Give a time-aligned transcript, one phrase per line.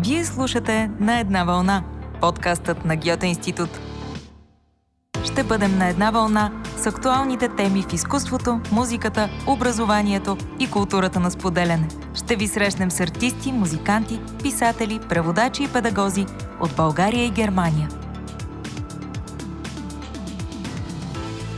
[0.00, 1.82] Вие слушате На една вълна,
[2.20, 3.80] подкастът на Гьоте институт.
[5.24, 11.30] Ще бъдем на една вълна с актуалните теми в изкуството, музиката, образованието и културата на
[11.30, 11.88] споделяне.
[12.14, 16.26] Ще ви срещнем с артисти, музиканти, писатели, преводачи и педагози
[16.60, 17.88] от България и Германия.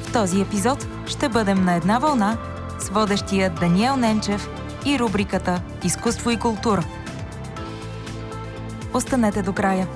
[0.03, 2.37] В този епизод ще бъдем на една вълна
[2.79, 4.49] с водещия Даниел Ненчев
[4.87, 6.85] и рубриката Изкуство и култура.
[8.95, 9.89] Останете до края.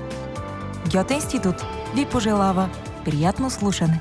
[0.93, 1.55] Гьоте институт
[1.95, 2.71] ви пожелава
[3.05, 4.01] приятно слушане.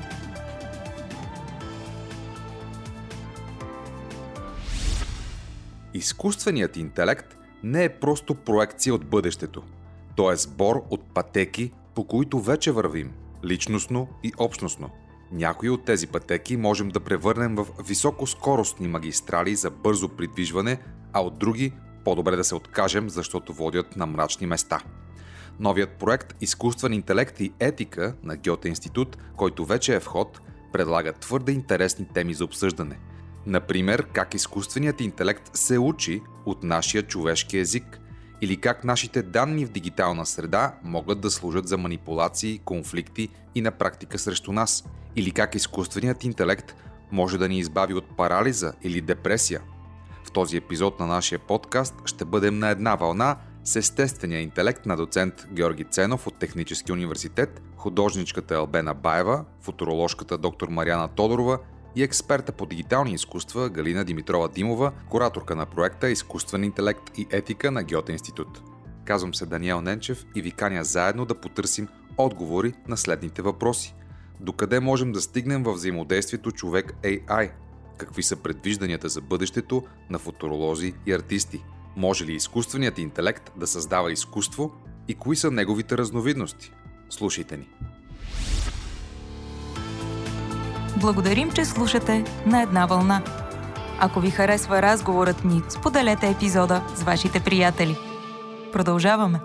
[5.94, 9.62] Изкуственият интелект не е просто проекция от бъдещето.
[10.16, 13.12] То е сбор от пътеки, по които вече вървим–
[13.44, 14.90] личностно и общностно.
[15.32, 20.78] Някои от тези пътеки можем да превърнем в високоскоростни магистрали за бързо придвижване,
[21.12, 21.72] а от други
[22.04, 24.80] по-добре да се откажем, защото водят на мрачни места.
[25.60, 30.40] Новият проект Изкуствен интелект и етика на Гьоте институт, който вече е в ход,
[30.72, 32.98] предлага твърде интересни теми за обсъждане–
[33.46, 38.00] Например, как изкуственият интелект се учи от нашия човешки език
[38.40, 43.70] или как нашите данни в дигитална среда могат да служат за манипулации, конфликти и на
[43.70, 44.84] практика срещу нас,
[45.16, 46.74] или как изкуственият интелект
[47.12, 49.60] може да ни избави от парализа или депресия.
[50.34, 55.46] Този епизод на нашия подкаст ще бъдем на една вълна с естествения интелект на доцент
[55.52, 61.58] Георги Ценов от Технически университет, художничката Албена Баева, футуроложката доктор Марияна Тодорова
[61.96, 67.70] и експерта по дигитални изкуства Галина Димитрова Димова, кураторка на проекта Изкуствен интелект и етика
[67.70, 68.62] на Гьоте институт.
[69.04, 73.94] Казвам се Даниел Ненчев и ви каня заедно да потърсим отговори на следните въпроси.
[74.40, 77.50] Докъде можем да стигнем във взаимодействието човек-AI?
[77.96, 81.64] Какви са предвижданията за бъдещето на футуролози и артисти?
[81.96, 84.72] Може ли изкуственият интелект да създава изкуство
[85.08, 86.72] и кои са неговите разновидности?
[87.10, 87.68] Слушайте ни!
[91.00, 93.22] Благодарим, че слушате на една вълна.
[94.00, 97.96] Ако ви харесва разговорът ни, споделете епизода с вашите приятели.
[98.72, 99.40] Продължаваме.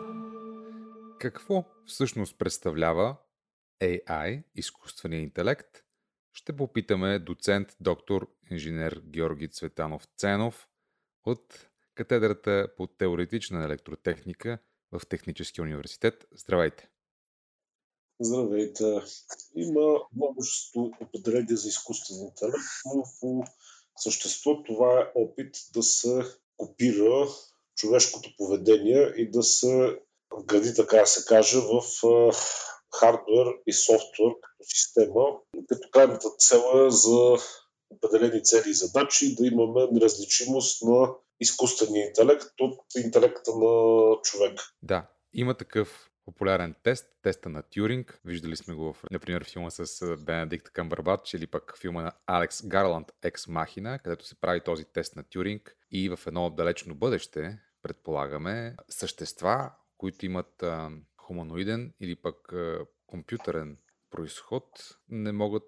[1.19, 3.15] Какво всъщност представлява
[3.81, 5.67] AI, изкуствения интелект?
[6.39, 10.69] Ще попитаме доцент доктор инженер Георги Цветанов Ценов
[11.25, 14.59] от катедрата по теоретична електротехника
[14.91, 16.25] в Техническия университет.
[16.31, 16.89] Здравейте!
[18.19, 18.83] Здравейте!
[19.55, 22.63] Има множество определения за изкуствен интелект,
[22.95, 23.43] но по
[23.95, 26.23] същество това е опит да се
[26.57, 27.27] копира
[27.75, 29.99] човешкото поведение и да се
[30.31, 31.83] вгради, така да се каже, в
[32.99, 35.25] хардвер и софтуер като система,
[35.69, 37.37] като крайната цел е за
[37.89, 44.59] определени цели и задачи да имаме неразличимост на изкуствения интелект от интелекта на човек.
[44.83, 48.21] Да, има такъв популярен тест, теста на Тюринг.
[48.25, 53.07] Виждали сме го в, например, филма с Бенедикт Камбърбач или пък филма на Алекс Гарланд
[53.23, 58.75] Екс Махина, където се прави този тест на Тюринг и в едно далечно бъдеще, предполагаме,
[58.89, 60.63] същества, които имат
[61.29, 62.53] хуманоиден или пък
[63.07, 63.77] компютърен
[64.11, 64.63] происход,
[65.09, 65.63] не могат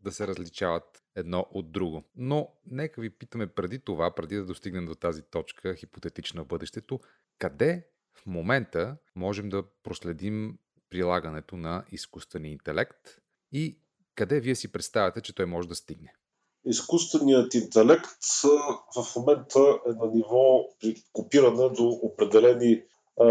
[0.00, 2.04] да се различават едно от друго.
[2.16, 7.00] Но нека ви питаме преди това, преди да достигнем до тази точка, хипотетична в бъдещето,
[7.38, 10.58] къде в момента можем да проследим
[10.90, 13.18] прилагането на изкуствения интелект
[13.52, 13.78] и
[14.14, 16.14] къде вие си представяте, че той може да стигне?
[16.64, 18.06] Изкуственият интелект
[18.96, 22.82] в момента е на ниво при копиране до определени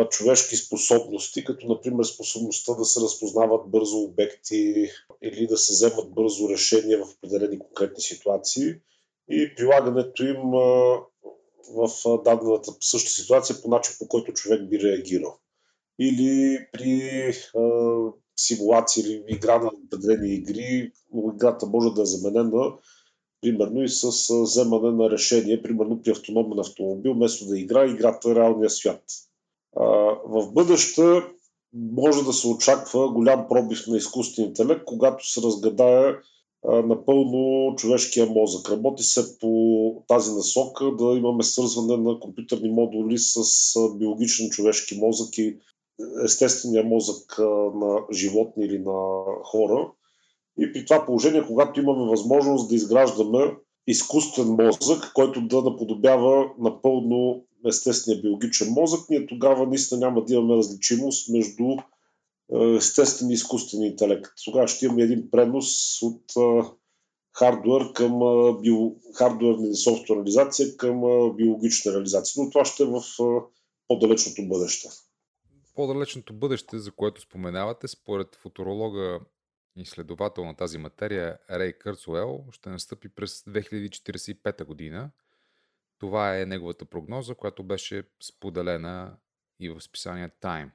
[0.10, 4.90] човешки способности, като например способността да се разпознават бързо обекти
[5.22, 8.76] или да се вземат бързо решения в определени конкретни ситуации
[9.30, 10.42] и прилагането им
[11.76, 11.92] в
[12.24, 15.38] дадената същата ситуация по начин, по който човек би реагирал.
[16.00, 18.00] Или при а,
[18.38, 20.92] симулация или игра на определени игри,
[21.36, 22.74] играта може да е заменена
[23.42, 28.36] примерно и с вземане на решение, примерно при автономен автомобил, вместо да игра, играта е
[28.36, 29.04] реалния свят.
[30.26, 31.22] В бъдеще
[31.74, 36.14] може да се очаква голям пробив на изкуствен интелект, когато се разгадае
[36.64, 38.70] напълно човешкия мозък.
[38.70, 43.42] Работи се по тази насока да имаме свързване на компютърни модули с
[43.98, 45.58] биологичен човешки мозък и
[46.26, 47.36] естествения мозък
[47.76, 49.92] на животни или на хора.
[50.60, 53.56] И при това положение, когато имаме възможност да изграждаме
[53.88, 60.56] изкуствен мозък, който да наподобява напълно естествения биологичен мозък, ние тогава наистина няма да имаме
[60.56, 64.32] различимост между е, естествен и изкуствен интелект.
[64.46, 66.24] Тогава ще имаме един пренос от
[67.38, 68.20] хардвер към
[68.62, 71.02] био, хардуерна или софтуерализация към
[71.36, 72.44] биологична реализация.
[72.44, 73.02] Но това ще е в
[73.88, 74.90] по-далечното бъдеще.
[75.76, 79.20] по-далечното бъдеще, за което споменавате, според футуролога
[79.78, 85.12] и изследовател на тази материя Рей Кърцуел, ще настъпи през 2045 година.
[86.00, 89.18] Това е неговата прогноза, която беше споделена
[89.60, 90.70] и в списание Time.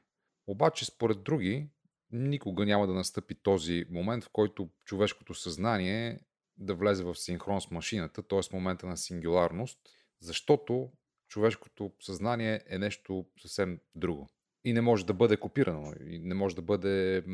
[0.47, 1.69] Обаче, според други,
[2.11, 6.21] никога няма да настъпи този момент, в който човешкото съзнание
[6.57, 8.41] да влезе в синхрон с машината, т.е.
[8.53, 9.79] момента на сингуларност,
[10.21, 10.93] защото
[11.29, 14.29] човешкото съзнание е нещо съвсем друго.
[14.65, 17.25] И не може да бъде копирано, и не може да бъде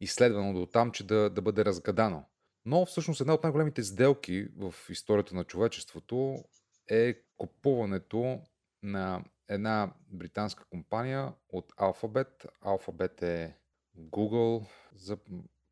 [0.00, 2.24] изследвано до там, че да, да бъде разгадано.
[2.64, 6.44] Но всъщност една от най-големите сделки в историята на човечеството
[6.92, 8.40] е купуването
[8.82, 12.46] на една британска компания от Alphabet.
[12.62, 13.56] Alphabet е
[13.98, 15.18] Google за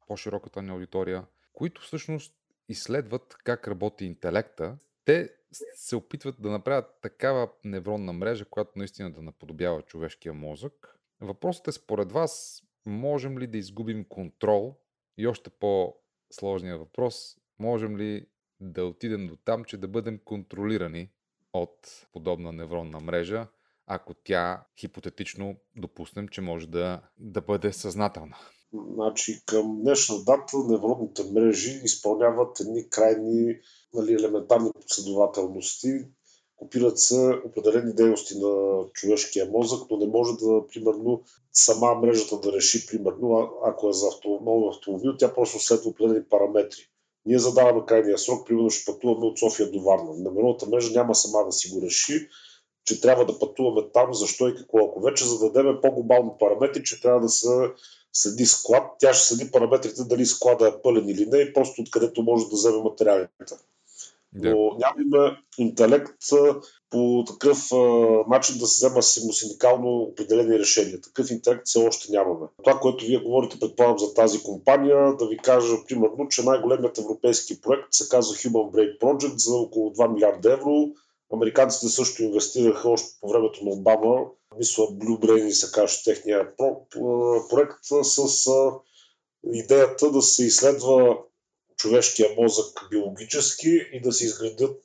[0.07, 2.35] по-широката ни аудитория, които всъщност
[2.69, 4.79] изследват как работи интелекта.
[5.05, 5.35] Те
[5.75, 10.99] се опитват да направят такава невронна мрежа, която наистина да наподобява човешкия мозък.
[11.21, 14.81] Въпросът е според вас, можем ли да изгубим контрол
[15.19, 18.27] и още по-сложния въпрос, можем ли
[18.61, 21.11] да отидем до там, че да бъдем контролирани
[21.53, 23.47] от подобна невронна мрежа,
[23.87, 28.37] ако тя хипотетично допуснем, че може да, да бъде съзнателна.
[28.95, 33.57] Значи към днешна дата невронните мрежи изпълняват едни крайни
[33.95, 35.89] нали, елементарни последователности,
[36.57, 41.23] копират се определени дейности на човешкия мозък, но не може да, примерно,
[41.53, 46.81] сама мрежата да реши, примерно, ако е за нов автомобил, тя просто следва определени параметри.
[47.27, 50.15] Ние задаваме крайния срок, примерно ще пътуваме от София до Варна.
[50.17, 52.29] Невронната мрежа няма сама да си го реши,
[52.85, 54.79] че трябва да пътуваме там, защо и какво.
[54.79, 57.49] Ако вече зададеме по-глобални параметри, че трябва да се
[58.13, 62.23] следи склад, тя ще следи параметрите дали склада е пълен или не и просто откъдето
[62.23, 63.55] може да вземе материалите.
[64.33, 64.51] Да.
[64.51, 66.19] Но нямаме интелект
[66.91, 67.59] по такъв
[68.29, 71.01] начин да се взема самосиндикално определени решения.
[71.01, 72.47] Такъв интелект все още нямаме.
[72.65, 77.61] Това, което вие говорите, предполагам, за тази компания, да ви кажа, примерно, че най-големият европейски
[77.61, 80.89] проект се казва Human Brain Project за около 2 милиарда евро
[81.33, 84.27] Американците също инвестираха още по времето на Обама,
[84.59, 86.49] мисля Blue Brain се каже техния
[87.51, 88.47] проект с
[89.53, 91.19] идеята да се изследва
[91.81, 94.83] човешкия мозък биологически и да се изградят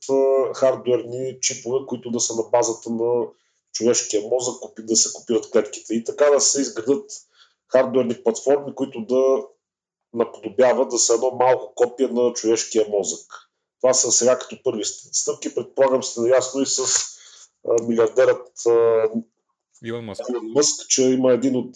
[0.56, 3.26] хардуерни чипове, които да са на базата на
[3.74, 5.94] човешкия мозък, да се копират клетките.
[5.94, 7.12] И така да се изградат
[7.72, 9.44] хардуерни платформи, които да
[10.14, 13.26] наподобяват да са едно малко копия на човешкия мозък.
[13.82, 15.56] Това са сега като първи стъпки.
[15.56, 16.86] Предполагам сте наясно и с
[17.88, 18.52] милиардерът
[19.86, 20.24] Илон Мъск.
[20.44, 21.76] Мъск, че има един от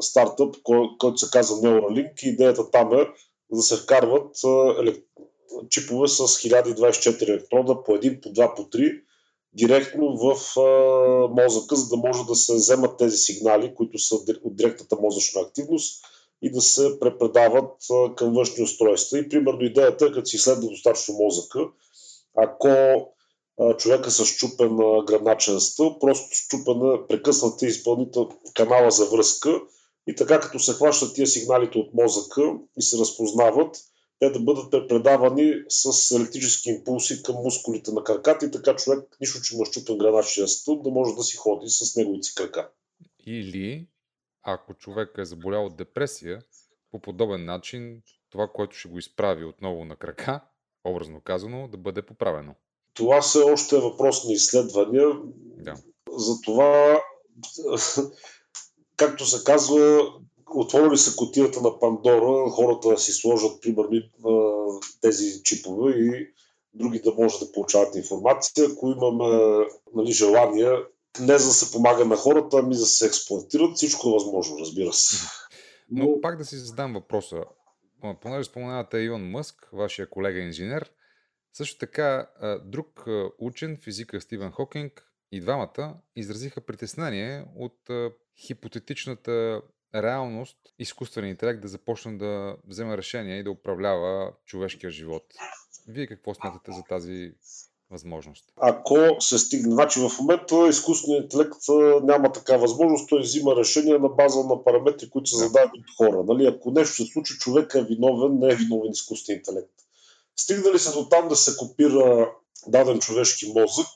[0.00, 3.06] стартъп, кой, който се казва Neuralink и идеята там е
[3.52, 4.36] да се вкарват
[5.70, 9.02] чипове с 1024 електрода, по един, по два, по три,
[9.52, 10.56] директно в
[11.30, 16.04] мозъка, за да може да се вземат тези сигнали, които са от директната мозъчна активност
[16.42, 17.72] и да се препредават
[18.16, 19.18] към външни устройства.
[19.18, 21.60] И примерно идеята е, като си изследва достатъчно мозъка,
[22.36, 22.68] ако
[23.78, 24.76] човека с щупен
[25.06, 29.60] гръбначен стълб, просто щупена, прекъсната изпълнител канала за връзка
[30.06, 32.42] и така като се хващат тия сигналите от мозъка
[32.78, 33.76] и се разпознават,
[34.18, 39.40] те да бъдат препредавани с електрически импулси към мускулите на краката и така човек, нищо,
[39.42, 42.70] че има щупен граничен стълб, да може да си ходи с неговите си крака.
[43.26, 43.88] Или
[44.42, 46.42] ако човек е заболял от депресия,
[46.90, 50.40] по подобен начин това, което ще го изправи отново на крака,
[50.84, 52.54] образно казано, да бъде поправено.
[52.94, 55.06] Това все още е въпрос на изследвания.
[55.36, 55.74] Да.
[56.10, 57.00] Затова,
[58.96, 60.12] както се казва,
[60.54, 64.02] отворили се котията на Пандора, хората да си сложат, примерно,
[65.00, 66.28] тези чипове и
[66.74, 68.66] други да може да получават информация.
[68.72, 70.70] Ако имаме нали, желание,
[71.20, 73.76] не за да се помага на хората, ами за да се експлуатират.
[73.76, 75.16] Всичко е възможно, разбира се.
[75.90, 77.36] Но, Но пак да си задам въпроса.
[78.22, 80.90] Понеже споменавате Илон Мъск, вашия колега инженер,
[81.52, 82.30] също така
[82.64, 83.04] друг
[83.38, 87.90] учен, физика Стивен Хокинг и двамата изразиха притеснение от
[88.38, 89.62] хипотетичната
[89.94, 95.24] реалност изкуственият интелект да започне да взема решения и да управлява човешкия живот.
[95.88, 97.32] Вие какво смятате за тази
[97.90, 98.44] възможност?
[98.56, 99.74] Ако се стигне.
[99.74, 101.56] Значи в момента изкуственият интелект
[102.02, 106.24] няма така възможност, той взима решения на база на параметри, които се задават от хора.
[106.24, 106.46] Нали?
[106.46, 109.72] Ако нещо се случи, човек е виновен, не е виновен изкуственият интелект.
[110.36, 112.32] Стигнали се до там да се копира
[112.66, 113.86] даден човешки мозък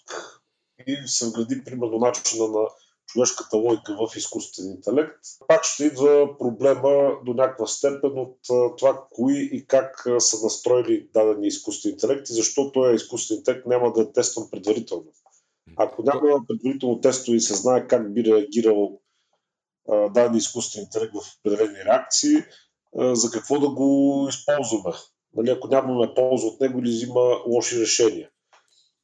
[0.86, 2.68] и се вгради примерно начина на
[3.12, 8.38] човешката логика в изкуствен интелект, пак ще идва проблема до някаква степен от
[8.78, 13.92] това кои и как са настроили дадени изкуствен интелект и защо този изкуствен интелект няма
[13.92, 15.12] да е тестван предварително.
[15.76, 19.00] Ако няма предварително тестове и се знае как би реагирал
[19.88, 22.36] даден изкуствен интелект в определени реакции,
[22.94, 24.96] за какво да го използваме.
[25.34, 28.28] Нали, ако нямаме полза от него или взима лоши решения.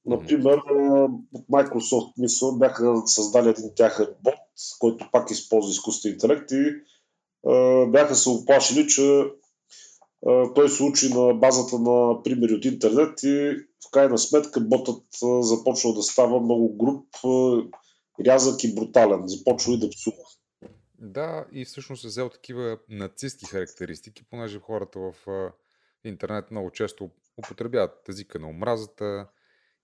[0.06, 0.58] Например,
[1.34, 4.34] от Microsoft мисъл бяха създали един тяхен бот,
[4.78, 6.82] който пак използва изкуствен интелект и
[7.88, 9.24] бяха се оплашили, че
[10.54, 15.04] той се учи на базата на примери от интернет и в крайна сметка ботът
[15.40, 17.06] започва да става много груб,
[18.26, 19.22] рязък и брутален.
[19.26, 20.16] Започва и да псува.
[20.98, 25.12] Да, и всъщност е взел такива нацистски характеристики, понеже хората в
[26.04, 29.28] интернет много често употребяват езика на омразата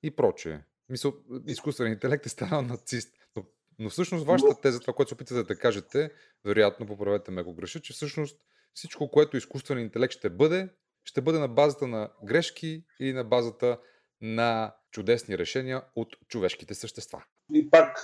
[0.02, 0.60] и прочее.
[0.88, 1.14] Мисъл,
[1.46, 3.14] изкуственият интелект е станал нацист.
[3.36, 3.44] Но,
[3.78, 6.10] но всъщност вашата теза, това, което се опитате да кажете,
[6.44, 8.36] вероятно, поправете ме ако греша, че всъщност
[8.74, 10.68] всичко, което изкуствен интелект ще бъде,
[11.04, 13.78] ще бъде на базата на грешки или на базата
[14.20, 17.24] на чудесни решения от човешките същества.
[17.54, 18.02] И пак,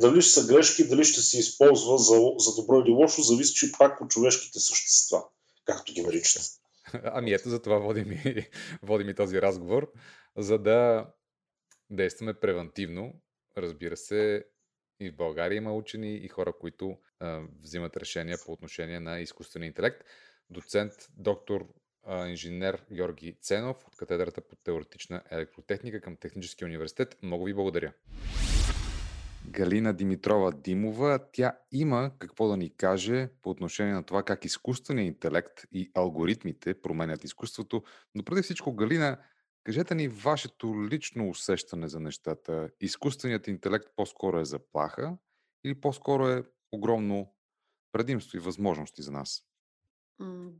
[0.00, 4.00] дали ще са грешки, дали ще се използва за, за добро или лошо, зависи пак
[4.00, 5.24] от човешките същества,
[5.64, 6.42] както ги наричат.
[7.04, 8.46] Ами ето за това водим и,
[8.82, 9.92] водим и този разговор,
[10.36, 11.06] за да
[11.90, 13.14] действаме превентивно.
[13.56, 14.44] Разбира се,
[15.00, 19.66] и в България има учени и хора, които а, взимат решения по отношение на изкуствения
[19.66, 20.04] интелект.
[20.50, 21.66] Доцент, доктор,
[22.06, 27.16] а, инженер Георги Ценов от катедрата по теоретична електротехника към Техническия университет.
[27.22, 27.92] Много ви благодаря.
[29.48, 35.14] Галина Димитрова Димова, тя има какво да ни каже по отношение на това как изкуственият
[35.14, 37.82] интелект и алгоритмите променят изкуството.
[38.14, 39.18] Но преди всичко, Галина,
[39.66, 42.70] Кажете ни вашето лично усещане за нещата.
[42.80, 45.16] Изкуственият интелект по-скоро е заплаха
[45.64, 47.34] или по-скоро е огромно
[47.92, 49.42] предимство и възможности за нас?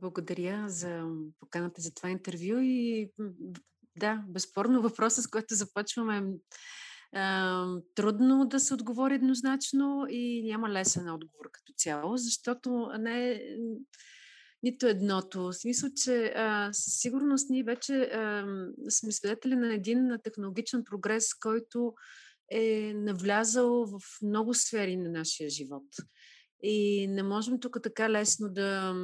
[0.01, 1.09] Благодаря за
[1.39, 3.11] поканата за това интервю и
[3.95, 6.23] да, безспорно въпросът, с който започваме е
[7.95, 13.41] трудно да се отговори еднозначно и няма лесен отговор като цяло, защото не
[14.63, 15.43] нито едното.
[15.43, 18.45] В смисъл, че а, със сигурност ние вече а,
[18.89, 21.93] сме свидетели на един технологичен прогрес, който
[22.51, 25.83] е навлязал в много сфери на нашия живот.
[26.63, 28.95] И не можем тук така лесно да,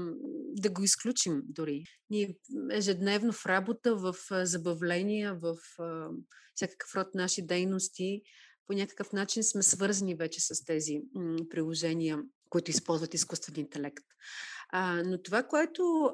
[0.53, 1.85] да го изключим дори.
[2.09, 2.37] Ние
[2.71, 6.09] ежедневно в работа, в забавления, в а,
[6.55, 8.21] всякакъв род наши дейности,
[8.67, 12.19] по някакъв начин сме свързани вече с тези м, приложения,
[12.49, 14.03] които използват изкуствен интелект.
[14.75, 16.11] А, но това, което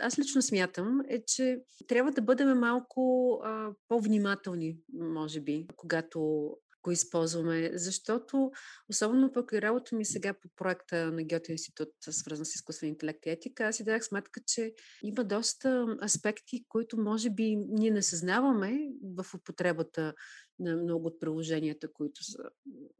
[0.00, 1.58] аз лично смятам, е, че
[1.88, 6.50] трябва да бъдем малко а, по-внимателни, може би, когато
[6.82, 8.50] го използваме, защото
[8.90, 13.26] особено пък и работа ми сега по проекта на Гьоте институт, свързан с изкуствен интелект
[13.26, 18.02] и етика, аз си дадах сметка, че има доста аспекти, които може би ние не
[18.02, 18.78] съзнаваме
[19.16, 20.14] в употребата
[20.58, 22.38] на много от приложенията, които са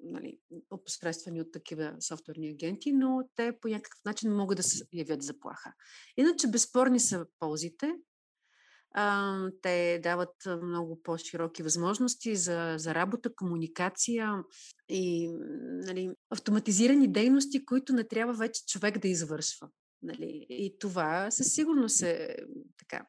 [0.01, 0.39] нали,
[0.71, 5.73] опосредствани от такива софтуерни агенти, но те по някакъв начин могат да се явят заплаха.
[6.17, 7.95] Иначе безспорни са ползите,
[8.94, 14.35] а, те дават много по-широки възможности за, за работа, комуникация
[14.88, 15.32] и
[15.87, 19.68] нали, автоматизирани дейности, които не трябва вече човек да извършва.
[20.02, 20.47] Нали.
[20.49, 22.37] И това със сигурност е
[22.78, 23.06] така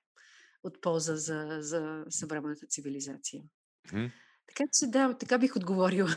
[0.64, 3.44] от полза за, за съвременната цивилизация.
[3.88, 4.12] Mm.
[4.48, 6.10] Така че да, така бих отговорила.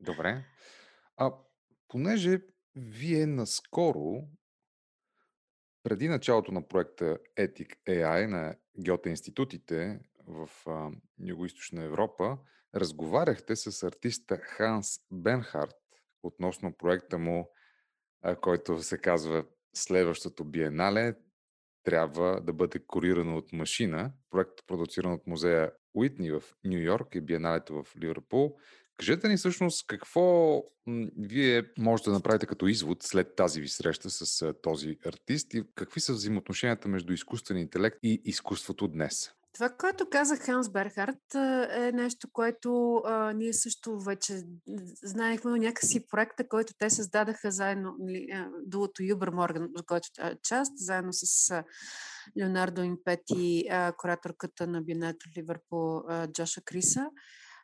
[0.00, 0.44] Добре.
[1.16, 1.32] А
[1.88, 2.40] понеже
[2.76, 4.28] вие наскоро
[5.84, 12.38] преди началото на проекта Ethic AI на Гьоте институтите в а, Юго-Источна Европа,
[12.74, 15.76] разговаряхте с артиста Ханс Бенхарт
[16.22, 17.50] относно проекта му,
[18.40, 21.14] който се казва Следващото биенале
[21.84, 24.12] трябва да бъде курирано от машина.
[24.30, 28.56] Проект продуциран от музея Уитни в Нью Йорк и биеналето в Ливърпул.
[28.96, 30.62] Кажете ни всъщност какво
[31.18, 35.64] вие можете да направите като извод след тази ви среща с а, този артист и
[35.74, 39.30] какви са взаимоотношенията между изкуствен интелект и изкуството днес?
[39.54, 41.34] Това, което каза Ханс Берхард,
[41.70, 44.42] е нещо, което а, ние също вече
[45.02, 48.28] знаехме, но някакси проекта, който те създадаха заедно, нали,
[48.66, 51.64] дулото Юбер Морган, от който е част, заедно с а,
[52.38, 57.10] Леонардо Импети, а, кураторката на Бинето Ливърпул Джоша Криса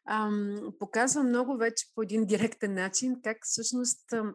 [0.08, 4.34] ам, показва много вече по един директен начин как всъщност ам,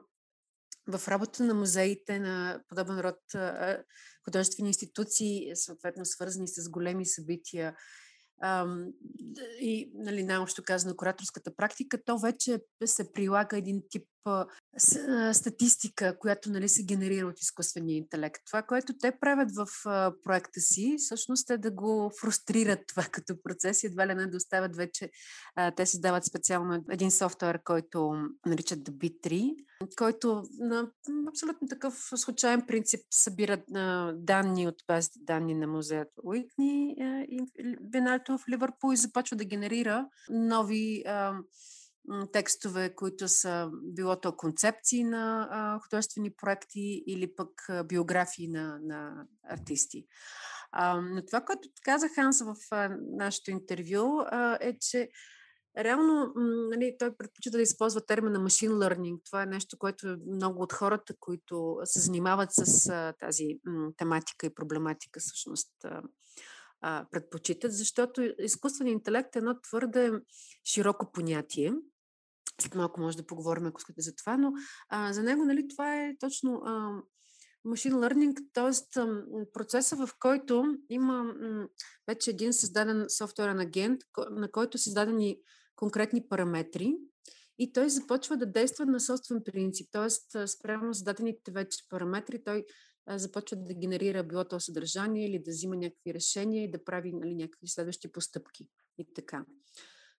[0.88, 3.84] в работа на музеите, на подобен род а,
[4.25, 7.75] художествени институции, съответно свързани с големи събития,
[9.60, 14.07] и нали, най-общо казано кураторската практика, то вече се прилага един тип
[15.32, 18.41] статистика, която нали, се генерира от изкуствения интелект.
[18.46, 19.67] Това, което те правят в
[20.24, 24.38] проекта си, всъщност е да го фрустрират това като процес и едва ли не да
[24.38, 25.10] оставят вече.
[25.75, 28.13] Те създават специално един софтуер, който
[28.46, 29.55] наричат The B3.
[29.98, 30.91] който на
[31.29, 33.63] абсолютно такъв случайен принцип събира
[34.15, 36.96] данни от базите данни на музеят Уитни
[37.29, 37.39] и
[37.82, 41.03] Бенальто в Ливърпул и започва да генерира нови
[42.32, 47.50] текстове, които са било то концепции на художествени проекти или пък
[47.86, 50.06] биографии на, на артисти.
[50.72, 55.10] А, но това, което каза Ханс в а, нашето интервю, а, е, че
[55.78, 56.34] реално
[56.70, 59.20] нали, той предпочита да използва термина machine learning.
[59.26, 64.46] Това е нещо, което много от хората, които се занимават с а, тази м, тематика
[64.46, 65.72] и проблематика, всъщност
[67.12, 70.12] предпочитат, защото изкуственият интелект е едно твърде
[70.66, 71.74] широко понятие
[72.62, 74.54] след малко може да поговорим, ако искате за това, но
[74.90, 77.02] а, за него нали, това е точно а,
[77.66, 79.02] machine learning, т.е.
[79.54, 81.68] процеса, в който има м,
[82.08, 85.38] вече един създаден софтуерен агент, на който са създадени
[85.76, 86.96] конкретни параметри
[87.60, 90.48] и той започва да действа на собствен принцип, т.е.
[90.48, 92.66] спрямо зададените вече параметри, той
[93.10, 97.36] започва да генерира било то съдържание или да взима някакви решения и да прави нали,
[97.36, 99.46] някакви следващи постъпки и така.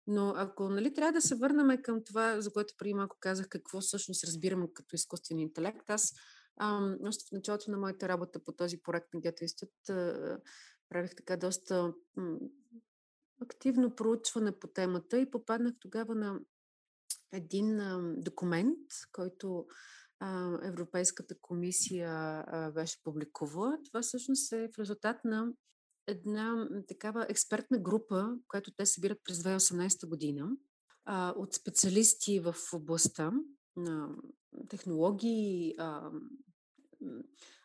[0.06, 3.80] Но ако нали, трябва да се върнем към това, за което преди малко казах, какво
[3.80, 6.12] всъщност разбирам като изкуствен интелект, аз
[6.60, 9.44] ам, още в началото на моята работа по този проект на Гето
[10.88, 12.38] правих така доста м-
[13.42, 16.40] активно проучване по темата и попаднах тогава на
[17.32, 18.78] един а, документ,
[19.12, 19.66] който
[20.20, 22.10] а, Европейската комисия
[22.46, 23.78] а, беше публикувала.
[23.84, 25.52] Това всъщност е в резултат на
[26.06, 30.48] една такава експертна група, която те събират през 2018 година,
[31.04, 33.32] а, от специалисти в областта
[33.76, 34.08] на
[34.68, 36.10] технологии, а,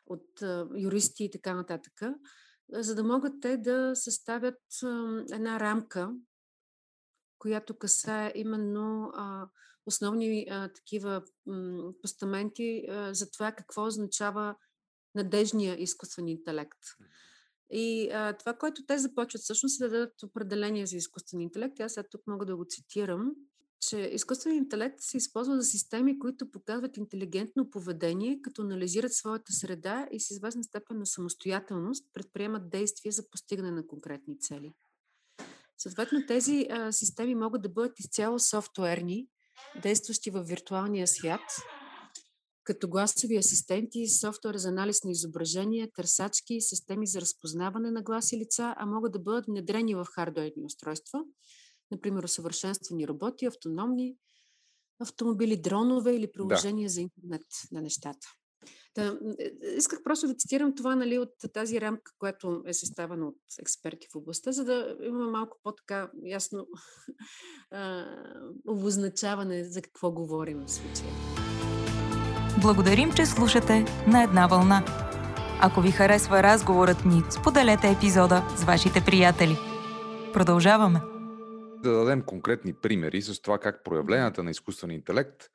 [0.06, 2.02] от а, юристи и така нататък,
[2.70, 6.14] за да могат те да съставят а, една рамка,
[7.38, 9.50] която касае именно а,
[9.86, 14.56] основни а, такива м, постаменти а, за това какво означава
[15.16, 16.80] надежния изкуствен интелект.
[17.72, 21.80] И а, това, което те започват всъщност е да дадат определение за изкуствен интелект.
[21.80, 23.32] Аз сега тук мога да го цитирам,
[23.80, 30.08] че изкуственият интелект се използва за системи, които показват интелигентно поведение, като анализират своята среда
[30.12, 34.74] и с известна степен на самостоятелност предприемат действия за постигане на конкретни цели.
[35.78, 39.28] Съответно, тези а, системи могат да бъдат изцяло софтуерни,
[39.82, 41.42] действащи в виртуалния свят,
[42.64, 48.76] като гласови асистенти, софтуер за анализ на изображения, търсачки, системи за разпознаване на гласи лица,
[48.78, 51.20] а могат да бъдат внедрени в хардуерни устройства,
[51.92, 54.16] например усъвършенствани роботи, автономни
[55.02, 56.94] автомобили, дронове или приложения да.
[56.94, 58.28] за интернет на нещата.
[58.96, 63.38] Да, е, исках просто да цитирам това нали, от тази рамка, която е съставена от
[63.60, 66.68] експерти в областта, за да имаме малко по-така ясно
[68.68, 71.31] обозначаване за какво говорим в случая.
[72.58, 74.84] Благодарим, че слушате на една вълна.
[75.62, 79.58] Ако ви харесва разговорът ни, споделете епизода с вашите приятели.
[80.34, 81.00] Продължаваме.
[81.84, 85.50] Да дадем конкретни примери с това как проявленията на изкуствен интелект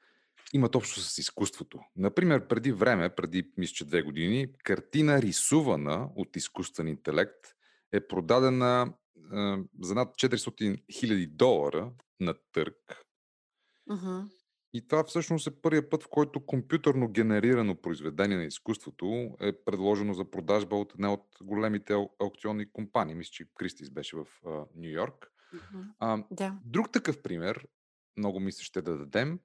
[0.52, 1.80] имат общо с изкуството.
[1.96, 7.46] Например, преди време, преди мисля, че две години, картина рисувана от изкуствен интелект
[7.92, 13.04] е продадена е, за над 400 000 долара на търг.
[13.90, 14.28] Uh-huh.
[14.76, 20.14] И това всъщност е първият път, в който компютърно генерирано произведение на изкуството е предложено
[20.14, 23.14] за продажба от една от големите аукционни компании.
[23.14, 24.26] Мисля, че Кристис беше в
[24.74, 25.32] Нью Йорк.
[26.30, 26.58] Да.
[26.64, 27.66] Друг такъв пример,
[28.16, 29.40] много мисля ще да дадем,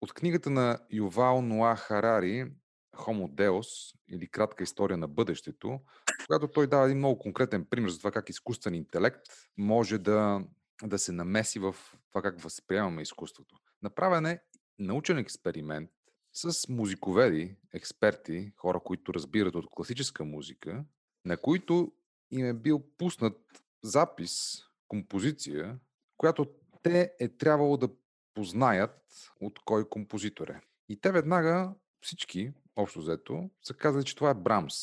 [0.00, 2.52] от книгата на Ювал Ноа Харари
[2.96, 5.80] Homo Deus или кратка история на бъдещето,
[6.26, 9.26] когато той дава един много конкретен пример за това как изкуствен интелект
[9.58, 10.44] може да,
[10.82, 11.76] да се намеси в
[12.08, 13.56] това как възприемаме изкуството.
[13.82, 14.42] Направен е
[14.78, 15.90] научен експеримент
[16.32, 20.84] с музиковеди, експерти, хора, които разбират от класическа музика,
[21.24, 21.92] на които
[22.30, 25.78] им е бил пуснат запис, композиция,
[26.16, 26.46] която
[26.82, 27.88] те е трябвало да
[28.34, 30.60] познаят от кой композитор е.
[30.88, 34.74] И те веднага всички, общо взето, са казали, че това е Брамс.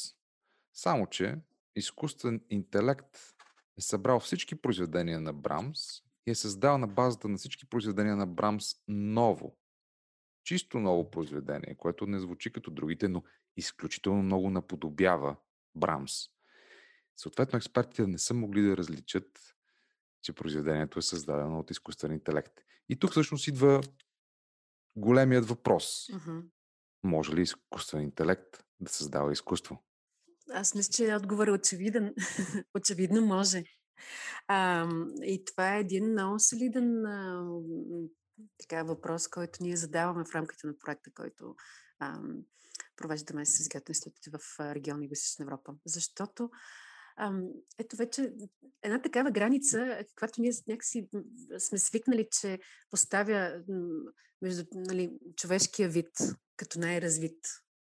[0.73, 1.35] Само, че
[1.75, 3.17] изкуствен интелект
[3.77, 5.79] е събрал всички произведения на Брамс
[6.27, 9.57] и е създал на базата на всички произведения на Брамс ново,
[10.43, 13.23] чисто ново произведение, което не звучи като другите, но
[13.57, 15.35] изключително много наподобява
[15.75, 16.13] Брамс.
[17.15, 19.55] Съответно, експертите не са могли да различат,
[20.21, 22.53] че произведението е създадено от изкуствен интелект.
[22.89, 23.81] И тук всъщност идва
[24.95, 26.07] големият въпрос.
[26.07, 26.45] Uh-huh.
[27.03, 29.83] Може ли изкуствен интелект да създава изкуство?
[30.53, 32.15] Аз мисля, че отговор е очевиден.
[32.75, 33.63] Очевидно може.
[34.47, 34.89] А,
[35.23, 37.47] и това е един много солиден а,
[38.57, 41.55] така въпрос, който ние задаваме в рамките на проекта, който
[41.99, 42.37] ам,
[42.95, 45.73] провеждаме с Изграден институт в региона Юго-Источна Европа.
[45.85, 46.49] Защото
[47.77, 48.33] ето вече
[48.83, 51.09] една такава граница, каквато ние някакси
[51.59, 53.63] сме свикнали, че поставя
[54.41, 56.09] между нали, човешкия вид
[56.55, 57.39] като най-развит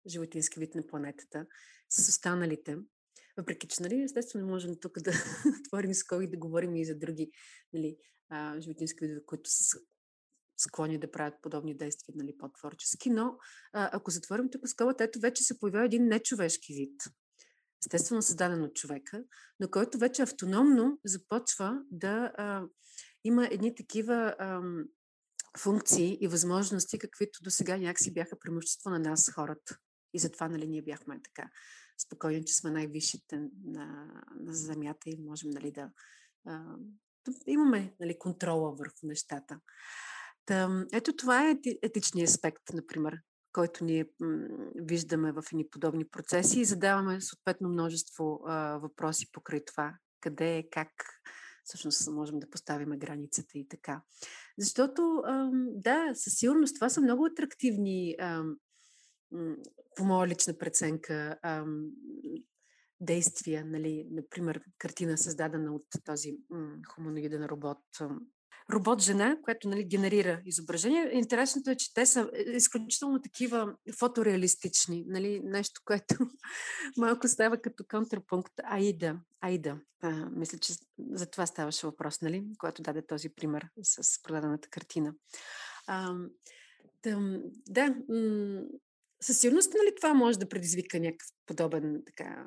[0.08, 1.46] животински вид на планетата
[1.90, 2.78] с останалите.
[3.38, 5.12] Въпреки, че, нали, естествено, можем тук да
[5.66, 7.32] отворим скоби да говорим и за други
[7.74, 7.98] нали,
[8.60, 9.80] животински видове, които са
[10.58, 13.10] склонни да правят подобни действия, нали, по-творчески.
[13.10, 13.38] Но
[13.74, 17.02] а, ако затворим тук скобата, ето вече се появява един нечовешки вид,
[17.86, 19.24] естествено създаден от човека,
[19.60, 22.64] но който вече автономно започва да а,
[23.24, 24.62] има едни такива а,
[25.58, 29.78] функции и възможности, каквито до сега някакси бяха преимущество на нас, хората.
[30.14, 31.50] И затова нали, ние бяхме така
[32.02, 34.08] спокойни, че сме най-висшите на,
[34.40, 35.90] на Земята и можем нали, да,
[36.46, 36.64] а,
[37.28, 39.60] да имаме нали, контрола върху нещата.
[40.46, 43.18] Та, ето това е етичният аспект, например,
[43.54, 49.66] който ние м- виждаме в едни подобни процеси и задаваме съответно множество а, въпроси покрай
[49.66, 49.96] това.
[50.22, 50.90] Къде, как
[51.64, 54.02] всъщност можем да поставим границата и така.
[54.58, 58.44] Защото, а, да, със сигурност това са много атрактивни, а,
[59.96, 61.38] по моя лична преценка,
[63.00, 66.38] действия, нали, например, картина създадена от този
[66.88, 67.80] хуманоиден робот
[68.74, 71.10] робот-жена, която нали, генерира изображения.
[71.14, 75.04] Интересното е, че те са е, изключително такива фотореалистични.
[75.08, 76.16] Нали, нещо, което
[76.98, 78.54] малко става като контрапункт.
[78.64, 79.20] Аида.
[79.42, 79.80] Аида.
[80.02, 80.74] А, мисля, че
[81.12, 85.14] за това ставаше въпрос, нали, когато даде този пример с продадената картина.
[85.88, 86.16] А,
[87.04, 87.40] да,
[87.70, 88.64] да м-
[89.24, 92.46] със сигурност нали, това може да предизвика някакъв подобен така,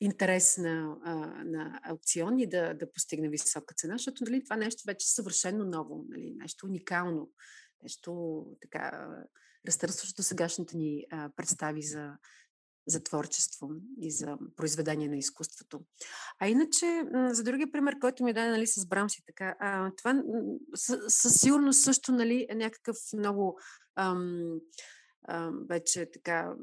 [0.00, 0.96] интерес на,
[1.44, 5.64] на аукцион и да, да постигне висока цена, защото нали, това нещо вече е съвършено
[5.64, 7.30] ново, нали, нещо уникално,
[7.82, 9.08] нещо така
[9.66, 12.12] разтърсващо сегашните ни а, представи за,
[12.86, 15.80] за творчество и за произведение на изкуството.
[16.38, 20.22] А иначе, за другия пример, който ми даде нали, с Брамс така, а, това
[21.08, 23.58] със сигурност също нали, е някакъв много
[23.96, 24.60] ам,
[25.68, 26.54] вече така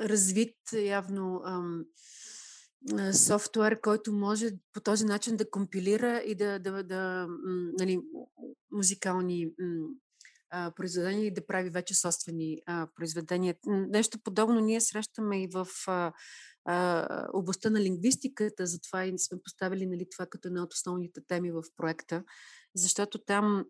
[0.00, 1.42] развит, явно
[3.12, 7.26] софтуер, който може по този начин да компилира и да, да, да
[7.78, 8.00] нали,
[8.72, 9.50] музикални
[10.76, 13.54] произведения и да прави вече собствени а, произведения.
[13.66, 15.66] Нещо подобно ние срещаме и в
[17.32, 21.62] областта на лингвистиката, затова и сме поставили нали, това като една от основните теми в
[21.76, 22.24] проекта,
[22.74, 23.64] защото там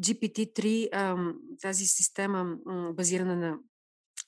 [0.00, 1.32] GPT-3, а,
[1.62, 2.56] тази система
[2.92, 3.58] базирана на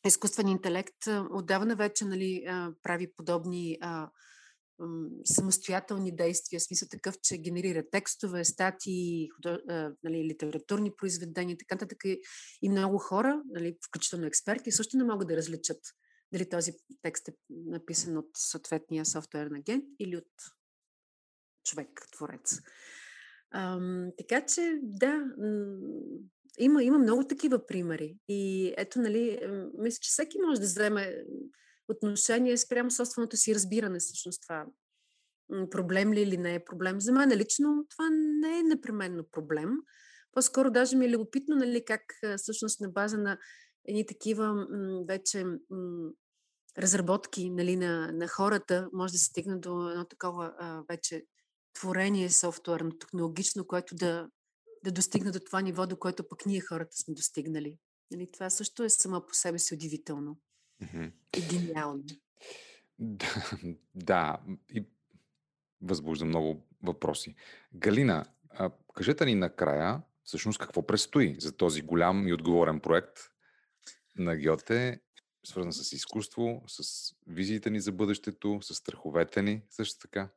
[0.06, 2.44] изкуствен интелект, отдавна вече нали,
[2.82, 3.78] прави подобни
[5.24, 9.28] самостоятелни действия, в смисъл такъв, че генерира текстове, статии,
[10.04, 11.98] нали, литературни произведения, така нататък.
[12.62, 15.80] И много хора, нали, включително експерти, също не могат да различат
[16.32, 20.32] дали този текст е написан от съответния софтуерен агент или от
[23.52, 24.12] човек-творец.
[24.18, 25.24] така че, да,
[26.58, 28.16] има, има много такива примери.
[28.28, 29.40] И ето, нали,
[29.78, 31.24] мисля, че всеки може да вземе
[31.88, 34.66] отношение спрямо собственото си разбиране, всъщност това
[35.70, 37.00] проблем ли или не е проблем.
[37.00, 39.70] За мен лично това не е непременно проблем.
[40.32, 42.00] По-скоро даже ми е любопитно, нали, как
[42.36, 43.38] всъщност на база на
[43.84, 44.66] едни такива
[45.08, 45.44] вече
[46.78, 51.22] разработки нали, на, на хората може да се стигне до едно такова а, вече
[51.80, 54.28] творение софтуерно, технологично, което да,
[54.84, 57.78] да достигне до това ниво, до което пък ние хората сме достигнали.
[58.10, 60.38] Нали, това също е само по себе си удивително
[60.82, 61.12] mm-hmm.
[61.36, 62.04] и гениално.
[62.98, 63.58] Да,
[63.94, 64.38] да,
[64.74, 64.84] и
[65.80, 67.34] възбужда много въпроси.
[67.74, 73.18] Галина, а, кажете ни накрая, всъщност какво предстои за този голям и отговорен проект
[74.16, 75.00] на Гьоте,
[75.44, 80.30] свързан с изкуство, с визиите ни за бъдещето, с страховете ни също така?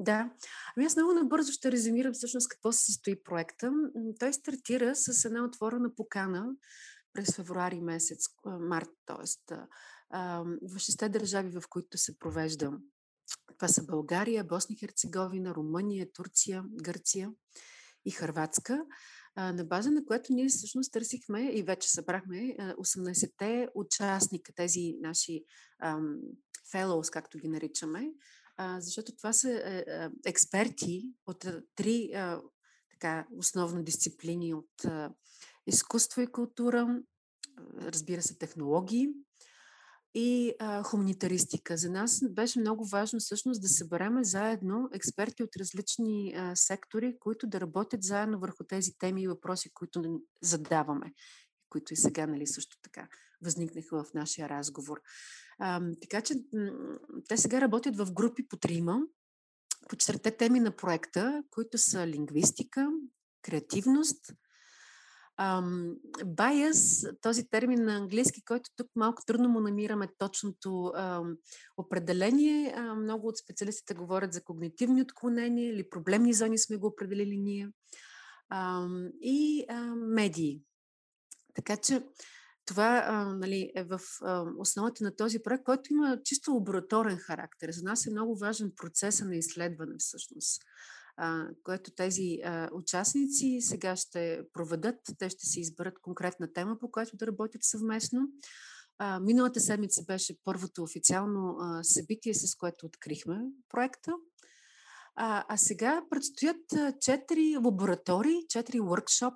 [0.00, 0.30] Да.
[0.76, 3.72] Ами аз много набързо ще резюмирам всъщност какво се състои проекта.
[4.18, 6.46] Той стартира с една отворена покана
[7.12, 8.24] през февруари месец,
[8.60, 9.54] март, т.е.
[10.62, 12.72] в шесте държави, в които се провежда.
[13.58, 17.32] Това са България, Босния и Херцеговина, Румъния, Турция, Гърция
[18.04, 18.84] и Хърватска,
[19.36, 25.44] на база на което ние всъщност търсихме и вече събрахме 18-те участника, тези наши
[26.74, 28.10] fellows, както ги наричаме,
[28.78, 29.84] защото това са е,
[30.26, 32.40] експерти от три а,
[32.90, 34.86] така, основни дисциплини от
[35.66, 37.00] изкуство и култура,
[37.80, 39.08] разбира се, технологии,
[40.14, 41.76] и хуманитаристика.
[41.76, 47.60] За нас беше много важно всъщност да събереме заедно експерти от различни сектори, които да
[47.60, 51.12] работят заедно върху тези теми и въпроси, които задаваме,
[51.68, 53.08] които и сега нали, също така
[53.42, 55.00] възникнаха в нашия разговор.
[55.58, 56.34] А, така че
[57.28, 59.00] те сега работят в групи по трима,
[59.88, 62.88] по четирите теми на проекта, които са лингвистика,
[63.42, 64.32] креативност,
[66.26, 71.36] Байас, този термин на английски, който тук малко трудно му намираме точното ам,
[71.76, 72.74] определение.
[72.76, 77.70] А, много от специалистите говорят за когнитивни отклонения или проблемни зони сме го определили ние.
[78.50, 80.62] Ам, и а, медии.
[81.54, 82.02] Така че
[82.68, 87.70] това а, нали, е в а, основата на този проект, който има чисто лабораторен характер.
[87.72, 90.62] За нас е много важен процеса на изследване всъщност
[91.62, 95.00] което тези а, участници сега ще проведат.
[95.18, 98.20] Те ще си изберат конкретна тема, по която да работят съвместно.
[98.98, 104.12] А, миналата седмица беше първото официално а, събитие, с което открихме проекта.
[105.16, 106.62] А, а сега предстоят
[107.00, 109.34] четири лаборатории, четири workshop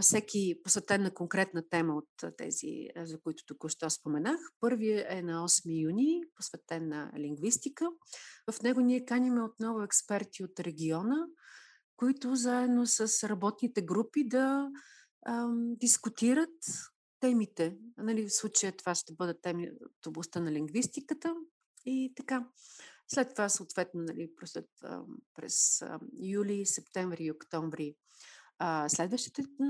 [0.00, 4.40] всеки посветен на конкретна тема от тези, за които току-що споменах.
[4.60, 7.86] Първият е на 8 юни, посветен на лингвистика.
[8.52, 11.26] В него ние каниме отново експерти от региона,
[11.96, 14.70] които заедно с работните групи да
[15.26, 16.54] ам, дискутират
[17.20, 17.76] темите.
[17.98, 21.34] Нали, в случая това ще бъдат теми от областта на лингвистиката
[21.84, 22.48] и така.
[23.08, 24.56] След това, съответно, нали, през,
[25.34, 25.82] през
[26.22, 27.94] юли, септември и октомври
[28.60, 29.64] а, следващите а,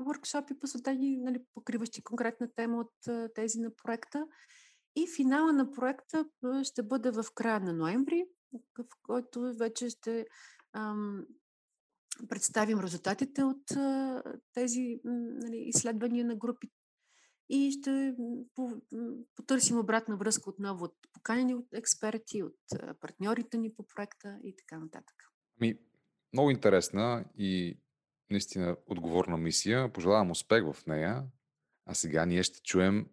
[0.00, 4.26] workshopи, посветени, нали, покриващи конкретна тема от а, тези на проекта.
[4.96, 6.24] И финала на проекта
[6.62, 8.24] ще бъде в края на ноември,
[8.78, 10.26] в който вече ще
[10.72, 11.26] ам,
[12.28, 16.70] представим резултатите от а, тези нали, изследвания на групи
[17.48, 18.14] и ще
[18.54, 18.70] по,
[19.36, 22.58] потърсим обратна връзка отново от поканени от експерти, от
[23.00, 25.16] партньорите ни по проекта и така нататък.
[25.60, 25.78] Ми,
[26.32, 27.80] много интересна и
[28.30, 29.92] наистина отговорна мисия.
[29.92, 31.22] Пожелавам успех в нея.
[31.86, 33.06] А сега ние ще чуем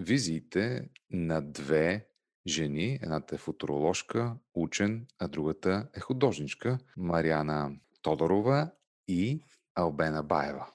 [0.00, 2.06] визиите на две
[2.46, 2.98] жени.
[3.02, 6.78] Едната е футуроложка, учен, а другата е художничка.
[6.96, 8.70] Мариана Тодорова
[9.08, 9.40] и
[9.74, 10.66] Албена Баева.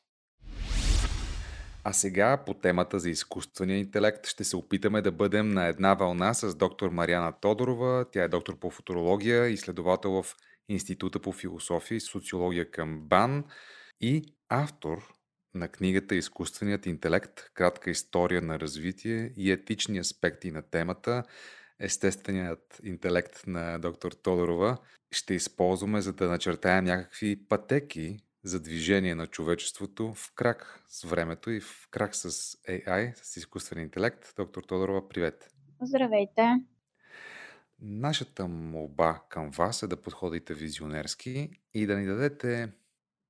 [1.84, 6.34] А сега по темата за изкуствения интелект ще се опитаме да бъдем на една вълна
[6.34, 8.06] с доктор Мариана Тодорова.
[8.12, 10.36] Тя е доктор по футурология, изследовател в
[10.70, 13.44] Института по философия и социология към БАН
[14.02, 15.14] и автор
[15.54, 21.24] на книгата Изкуственият интелект Кратка история на развитие и етични аспекти на темата
[21.80, 24.78] Естественият интелект на доктор Тодорова
[25.12, 31.52] ще използваме за да начертаем някакви пътеки за движение на човечеството в крак с времето
[31.52, 34.34] и в крак с AI, с изкуствен интелект.
[34.38, 35.50] Доктор Тодорова, привет!
[35.82, 36.42] Здравейте!
[37.80, 42.70] Нашата молба към вас е да подходите визионерски и да ни дадете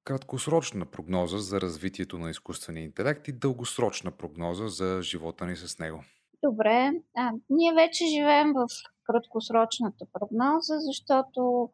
[0.07, 5.99] краткосрочна прогноза за развитието на изкуствения интелект и дългосрочна прогноза за живота ни с него?
[6.43, 6.91] Добре.
[7.15, 8.67] А, ние вече живеем в
[9.03, 11.69] краткосрочната прогноза, защото,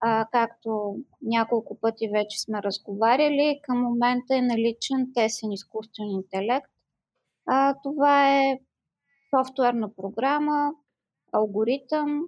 [0.00, 6.70] а, както няколко пъти вече сме разговаряли, към момента е наличен тесен изкуствен интелект.
[7.46, 8.60] А, това е
[9.30, 10.72] софтуерна програма,
[11.32, 12.22] алгоритъм,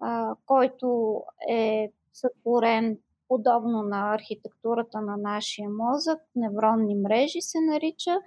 [0.00, 8.20] а, който е сътворен подобно на архитектурата на нашия мозък, невронни мрежи се нарича,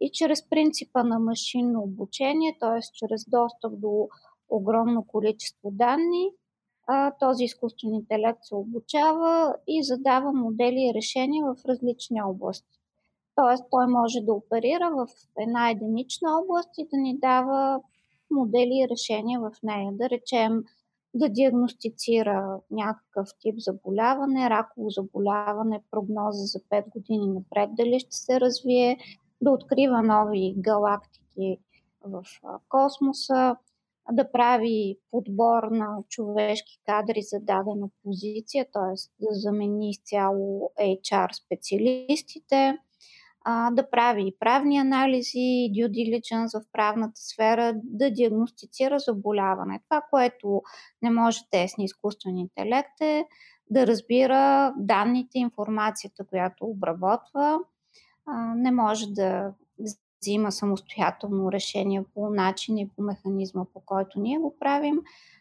[0.00, 2.80] и чрез принципа на машинно обучение, т.е.
[2.94, 4.08] чрез достъп до
[4.48, 6.30] огромно количество данни,
[7.20, 12.78] този изкуствен интелект се обучава и задава модели и решения в различни области.
[13.34, 13.56] Т.е.
[13.70, 17.80] той може да оперира в една единична област и да ни дава
[18.30, 19.92] модели и решения в нея.
[19.92, 20.64] Да речем,
[21.16, 28.40] да диагностицира някакъв тип заболяване, раково заболяване, прогноза за 5 години напред, дали ще се
[28.40, 28.98] развие,
[29.40, 31.58] да открива нови галактики
[32.04, 32.22] в
[32.68, 33.56] космоса,
[34.12, 39.24] да прави подбор на човешки кадри за дадена позиция, т.е.
[39.24, 42.78] да замени изцяло HR специалистите,
[43.48, 49.80] а, да прави и правни анализи, due diligence в правната сфера, да диагностицира заболяване.
[49.88, 50.62] Това, което
[51.02, 53.24] не може тесни изкуствен интелект е
[53.70, 57.58] да разбира данните, информацията, която обработва,
[58.26, 59.52] а, не може да
[60.22, 65.00] взима самостоятелно решение по начин и по механизма, по който ние го правим.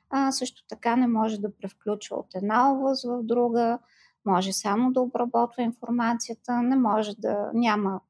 [0.09, 3.79] А, също така не може да превключва от една област в друга,
[4.25, 8.01] може само да обработва информацията, не може да няма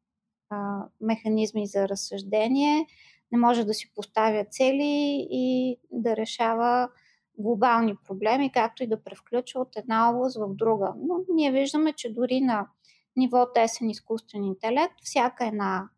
[0.50, 2.88] а, механизми за разсъждение,
[3.32, 6.90] не може да си поставя цели и да решава
[7.38, 10.94] глобални проблеми, както и да превключва от една област в друга.
[10.98, 12.68] Но ние виждаме, че дори на
[13.16, 15.90] ниво тесен изкуствен интелект, всяка една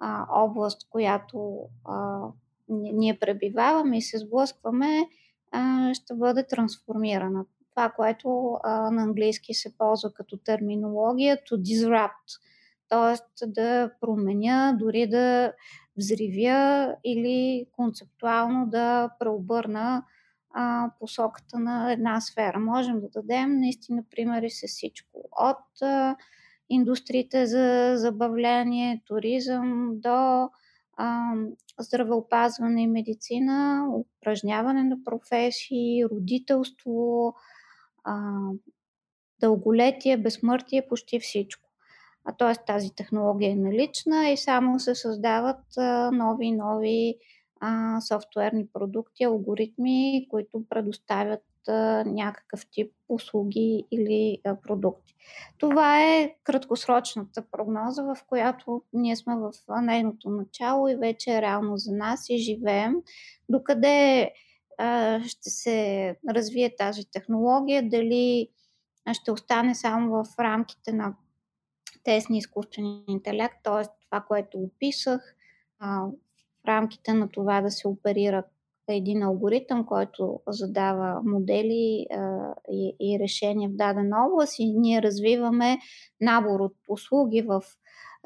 [0.00, 2.20] а, област, която а,
[2.68, 5.08] ние пребиваваме и се сблъскваме,
[5.52, 7.44] а, ще бъде трансформирана.
[7.70, 12.40] Това, което а, на английски се ползва като терминология to disrupt,
[12.88, 13.46] т.е.
[13.46, 15.52] да променя, дори да
[15.96, 20.04] взривя или концептуално да преобърна
[20.54, 22.58] а, посоката на една сфера.
[22.58, 25.28] Можем да дадем наистина примери с всичко.
[25.40, 26.16] От а,
[26.70, 30.48] индустриите за забавление, туризъм до
[30.96, 31.32] а,
[31.78, 37.34] здравеопазване и медицина, упражняване на професии, родителство,
[38.10, 38.50] а,
[39.40, 41.68] дълголетие, безсмъртие, почти всичко.
[42.24, 42.64] А т.е.
[42.66, 47.16] тази технология е налична и само се създават а, нови и нови
[47.60, 51.42] а, софтуерни продукти, алгоритми, които предоставят
[52.06, 55.14] някакъв тип услуги или а, продукти.
[55.58, 61.76] Това е краткосрочната прогноза, в която ние сме в нейното начало и вече е реално
[61.76, 62.94] за нас и живеем.
[63.48, 64.30] Докъде
[65.26, 68.48] ще се развие тази технология, дали
[69.12, 71.14] ще остане само в рамките на
[72.04, 73.88] тесни изкуствен интелект, т.е.
[74.04, 75.34] това, което описах,
[75.80, 78.44] в рамките на това да се оперира
[78.88, 82.06] един алгоритъм, който задава модели
[82.72, 85.78] и, и решения в дадена област и ние развиваме
[86.20, 87.62] набор от услуги в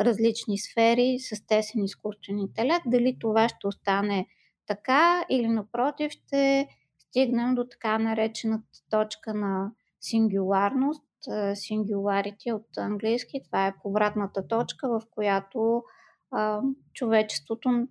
[0.00, 2.84] различни сфери с тесен изкуствен интелект.
[2.86, 4.26] Дали това ще остане
[4.66, 13.40] така или напротив ще стигнем до така наречената точка на сингуларност, singularity от английски.
[13.46, 15.82] Това е повратната точка, в която
[16.30, 16.60] а,
[16.92, 17.88] човечеството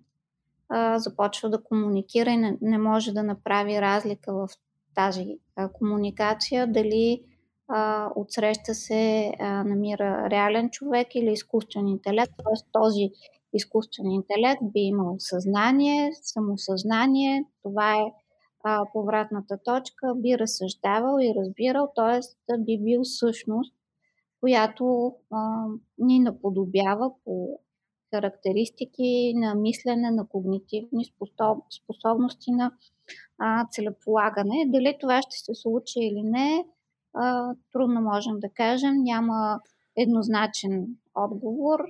[0.68, 4.48] а, започва да комуникира и не, не може да направи разлика в
[4.94, 7.22] тази а, комуникация, дали
[7.68, 12.32] а, отсреща се а, намира реален човек или изкуствен интелект.
[12.36, 12.70] Т.е.
[12.72, 13.10] този
[13.54, 17.44] изкуствен интелект би имал съзнание, самосъзнание.
[17.62, 18.12] Това е
[18.64, 22.58] а, повратната точка, би разсъждавал и разбирал, т.е.
[22.58, 23.74] би бил същност,
[24.40, 25.66] която а,
[25.98, 27.60] ни наподобява по
[28.14, 32.72] характеристики на мислене, на когнитивни способ, способности на
[33.38, 34.64] а, целеполагане.
[34.66, 36.64] Дали това ще се случи или не,
[37.14, 38.94] а, трудно можем да кажем.
[39.02, 39.60] Няма
[39.96, 41.80] еднозначен отговор.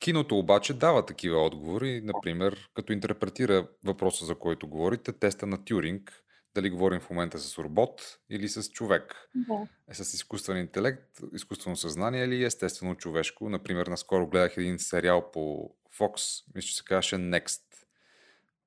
[0.00, 6.24] Киното обаче дава такива отговори, например, като интерпретира въпроса, за който говорите, теста на Тюринг,
[6.54, 9.28] дали говорим в момента с робот или с човек.
[9.34, 9.68] Да.
[9.88, 13.48] Е с изкуствен интелект, изкуствено съзнание или естествено човешко.
[13.48, 17.62] Например, наскоро гледах един сериал по Fox, мисля, че се казваше Next.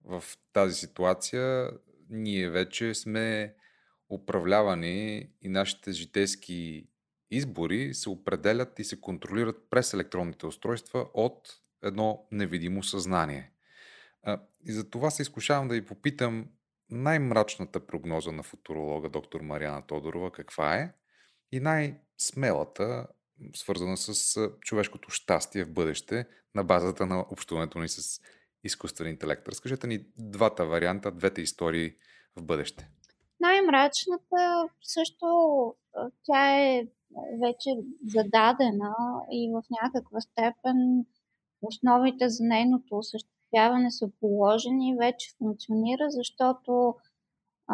[0.03, 1.69] В тази ситуация
[2.09, 3.55] ние вече сме
[4.09, 6.87] управлявани и нашите житейски
[7.35, 13.51] избори се определят и се контролират през електронните устройства от едно невидимо съзнание.
[14.65, 16.47] И за това се изкушавам да ви попитам
[16.89, 20.93] най-мрачната прогноза на футуролога доктор Мариана Тодорова каква е
[21.51, 23.07] и най-смелата,
[23.55, 28.21] свързана с човешкото щастие в бъдеще на базата на общуването ни с
[28.63, 29.47] изкуствен интелект.
[29.47, 31.95] Разкажете ни двата варианта, двете истории
[32.35, 32.89] в бъдеще.
[33.39, 35.27] Най-мрачната също
[36.23, 36.87] тя е
[37.41, 37.69] вече
[38.07, 38.95] зададена
[39.31, 41.05] и в някаква степен
[41.61, 46.95] основите за нейното осъществяване са положени и вече функционира, защото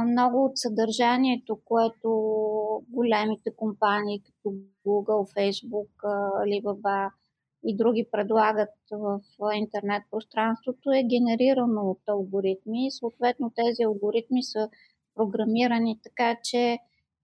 [0.05, 2.09] много от съдържанието, което
[2.89, 5.89] големите компании като Google, Facebook,
[6.43, 7.11] Alibaba
[7.63, 9.21] и други предлагат в
[9.55, 12.87] интернет пространството е генерирано от алгоритми.
[12.87, 14.69] И съответно тези алгоритми са
[15.15, 16.77] програмирани така, че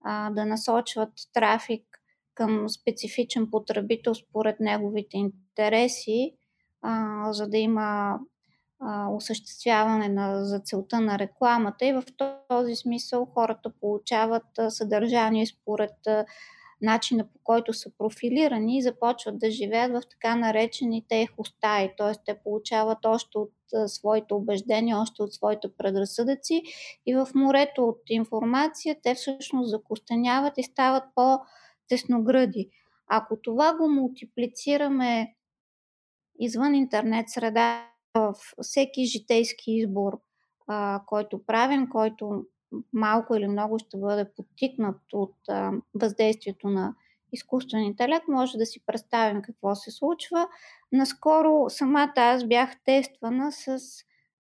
[0.04, 1.95] а, да насочват трафик
[2.36, 6.34] към специфичен потребител според неговите интереси,
[6.82, 8.20] а, за да има
[8.80, 11.86] а, осъществяване на, за целта на рекламата.
[11.86, 12.04] И в
[12.50, 16.26] този смисъл хората получават съдържание според а,
[16.82, 22.12] начина по който са профилирани и започват да живеят в така наречените ехостаи, т.е.
[22.26, 23.52] те получават още от
[23.88, 26.64] своите убеждения, още от своите предразсъдъци
[27.06, 31.40] и в морето от информация те всъщност закостеняват и стават по-
[31.88, 32.70] тесногради.
[33.08, 35.36] Ако това го мултиплицираме
[36.40, 40.20] извън интернет среда, в всеки житейски избор,
[40.68, 42.46] а, който правим, който
[42.94, 46.96] малко или много ще бъде подтикнат от а, въздействието на
[47.34, 50.48] изкуствен интелект, може да си представим какво се случва.
[50.92, 53.80] Наскоро самата аз бях тествана с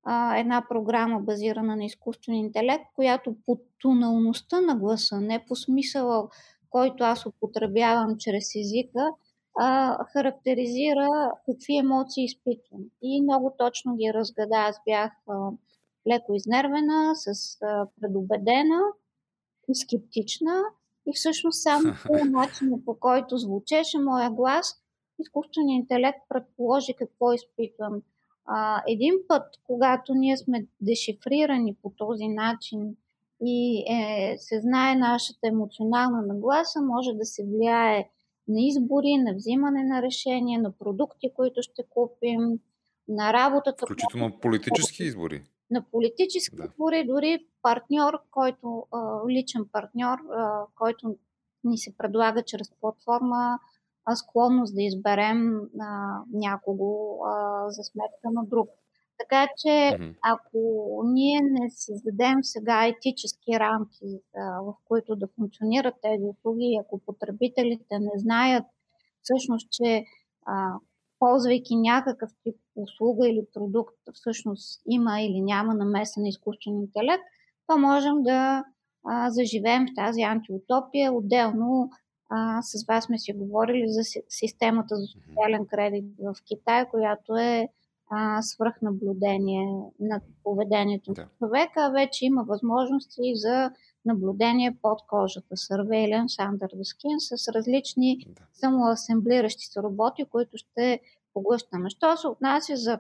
[0.03, 6.29] а, една програма базирана на изкуствен интелект, която по тоналността на гласа, не по смисъла,
[6.75, 9.09] който аз употребявам чрез езика,
[9.59, 12.81] а, характеризира какви емоции изпитвам.
[13.01, 14.55] И много точно ги разгада.
[14.55, 15.49] Аз бях а,
[16.07, 18.81] леко изнервена, с а, предубедена
[19.73, 20.61] скептична.
[21.07, 24.75] И всъщност само по начина, по който звучеше моя глас,
[25.19, 28.01] изкуственият интелект предположи какво изпитвам.
[28.45, 32.95] А, един път, когато ние сме дешифрирани по този начин
[33.41, 38.09] и е, се знае нашата емоционална нагласа, може да се влияе
[38.47, 42.59] на избори, на взимане на решения, на продукти, които ще купим,
[43.07, 43.85] на работата.
[43.85, 45.43] Включително политически избори.
[45.71, 46.63] На политически да.
[46.63, 48.87] избори, дори партньор, който,
[49.29, 50.17] личен партньор,
[50.75, 51.15] който
[51.63, 53.59] ни се предлага чрез платформа,
[54.15, 55.61] склонност да изберем
[56.33, 57.19] някого
[57.67, 58.69] за сметка на друг.
[59.17, 60.59] Така че, ако
[61.05, 64.19] ние не създадем сега етически рамки,
[64.61, 68.63] в които да функционират тези услуги, ако потребителите не знаят
[69.23, 70.05] всъщност, че
[70.45, 70.73] а,
[71.19, 77.23] ползвайки някакъв тип услуга или продукт, всъщност има или няма намеса на изкуствен интелект,
[77.67, 78.63] то можем да
[79.05, 81.13] а, заживеем в тази антиутопия.
[81.13, 81.89] Отделно
[82.29, 87.69] а, с вас сме си говорили за системата за социален кредит в Китай, която е
[88.09, 89.65] а, свръхнаблюдение
[89.99, 91.21] на поведението да.
[91.21, 93.71] на човека, вече има възможности за
[94.05, 98.41] наблюдение под кожата, surveillance under the skin, с различни да.
[98.53, 100.99] самоасемблиращи се роботи, които ще
[101.33, 101.89] поглъщаме.
[101.89, 102.99] Що се отнася за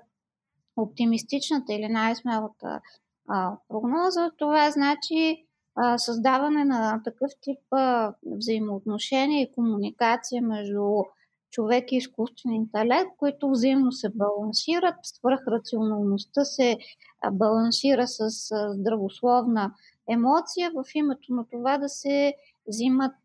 [0.77, 2.81] оптимистичната или най-смелата
[3.27, 5.45] а, прогноза, това значи
[5.75, 10.83] а, създаване на такъв тип а, взаимоотношения и комуникация между
[11.55, 14.95] човек и изкуствен интелект, които взаимно се балансират.
[15.03, 16.77] Свръхрационалността се
[17.31, 18.29] балансира с
[18.73, 19.73] здравословна
[20.09, 22.33] емоция в името на това да се
[22.67, 23.15] взимат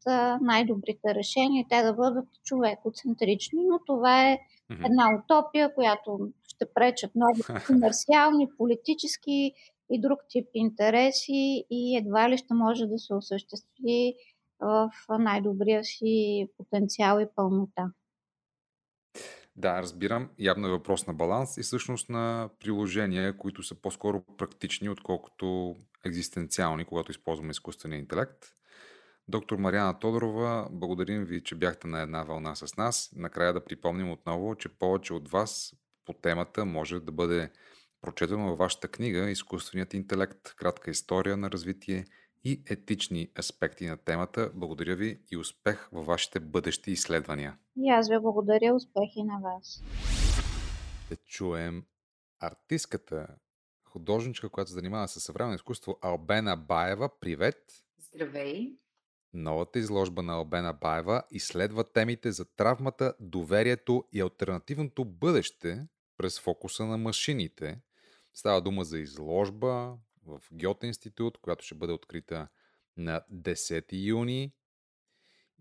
[0.41, 4.39] най-добрите решения, те да бъдат човекоцентрични, но това е
[4.71, 6.19] една утопия, която
[6.49, 9.53] ще пречат много комерциални, политически
[9.91, 14.15] и друг тип интереси и едва ли ще може да се осъществи
[14.61, 17.91] в най-добрия си потенциал и пълнота.
[19.57, 20.31] Да, разбирам.
[20.39, 26.85] Явно е въпрос на баланс и всъщност на приложения, които са по-скоро практични, отколкото екзистенциални,
[26.85, 28.47] когато използваме изкуствения интелект.
[29.29, 33.11] Доктор Мариана Тодорова, благодарим ви, че бяхте на една вълна с нас.
[33.17, 35.75] Накрая да припомним отново, че повече от вас
[36.07, 37.51] по темата може да бъде
[38.03, 42.05] прочетено във вашата книга Изкуственият интелект, кратка история на развитие
[42.45, 44.51] и етични аспекти на темата.
[44.55, 47.59] Благодаря ви и успех във вашите бъдещи изследвания.
[47.77, 49.83] И аз ви благодаря, успехи на вас.
[51.11, 51.85] Да чуем
[52.41, 53.27] артистката,
[53.85, 57.11] художничка, която се занимава с съвременно изкуство Албена Баева.
[57.21, 57.57] Привет!
[57.99, 58.77] Здравей!
[59.33, 65.87] Новата изложба на Албена Баева изследва темите за травмата, доверието и альтернативното бъдеще
[66.17, 67.81] през фокуса на машините.
[68.35, 72.49] Става дума за изложба, в Гьоте институт, която ще бъде открита
[72.97, 74.53] на 10 юни.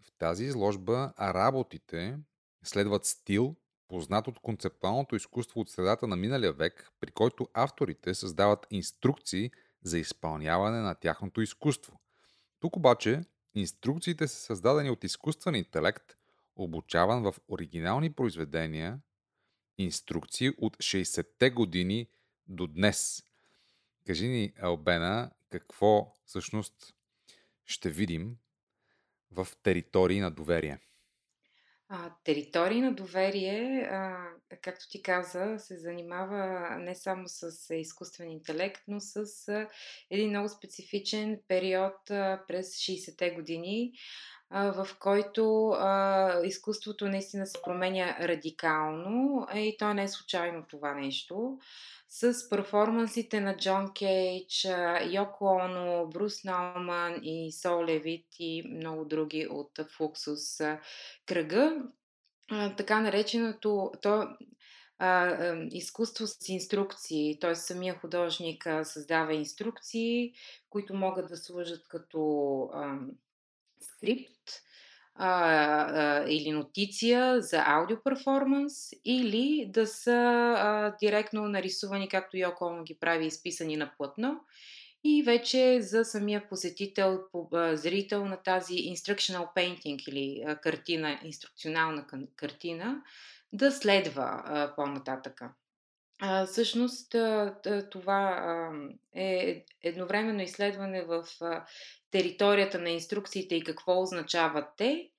[0.02, 2.20] В тази изложба работите
[2.64, 3.56] следват стил,
[3.88, 9.52] познат от концептуалното изкуство от средата на миналия век, при който авторите създават инструкции
[9.84, 12.00] за изпълняване на тяхното изкуство.
[12.60, 13.24] Тук обаче
[13.56, 16.16] инструкциите са създадени от изкуствен интелект,
[16.56, 19.00] обучаван в оригинални произведения,
[19.78, 22.08] инструкции от 60-те години
[22.48, 23.24] до днес.
[24.10, 26.74] Кажи ни, Албена, какво всъщност
[27.66, 28.38] ще видим
[29.32, 30.80] в територии на доверие?
[31.90, 34.28] А, територии на доверие, а,
[34.62, 39.16] както ти каза, се занимава не само с изкуствен интелект, но с
[39.48, 39.68] а,
[40.10, 43.92] един много специфичен период а, през 60-те години,
[44.50, 50.94] а, в който а, изкуството наистина се променя радикално и то не е случайно това
[50.94, 51.60] нещо
[52.10, 54.68] с перформансите на Джон Кейдж,
[55.10, 60.62] Йоко Оно, Брус Науман и Сол Левит и много други от Флуксус
[61.26, 61.84] кръга.
[62.78, 64.28] Така нареченото то,
[65.72, 67.56] изкуство с инструкции, т.е.
[67.56, 70.34] самия художник създава инструкции,
[70.70, 72.98] които могат да служат като а,
[73.82, 74.39] скрипт,
[75.22, 78.74] а, а, или нотиция за аудиоперформанс,
[79.06, 80.12] или да са
[80.58, 84.40] а, директно нарисувани, както Йоко Оно ги прави, изписани на плътно,
[85.04, 87.20] и вече за самия посетител,
[87.74, 92.06] зрител на тази instructional painting или картина, инструкционална
[92.36, 93.02] картина,
[93.54, 95.54] да следва по-нататъка.
[96.22, 97.16] А, всъщност
[97.92, 98.70] това
[99.16, 101.26] е едновременно изследване в
[102.12, 105.10] територията на инструкциите и какво означават те,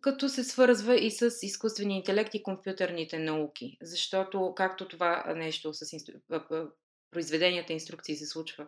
[0.00, 3.76] като се свързва и с изкуствения интелект и компютърните науки.
[3.82, 6.14] Защото както това нещо с инстру...
[7.10, 8.66] произведенията инструкции се случва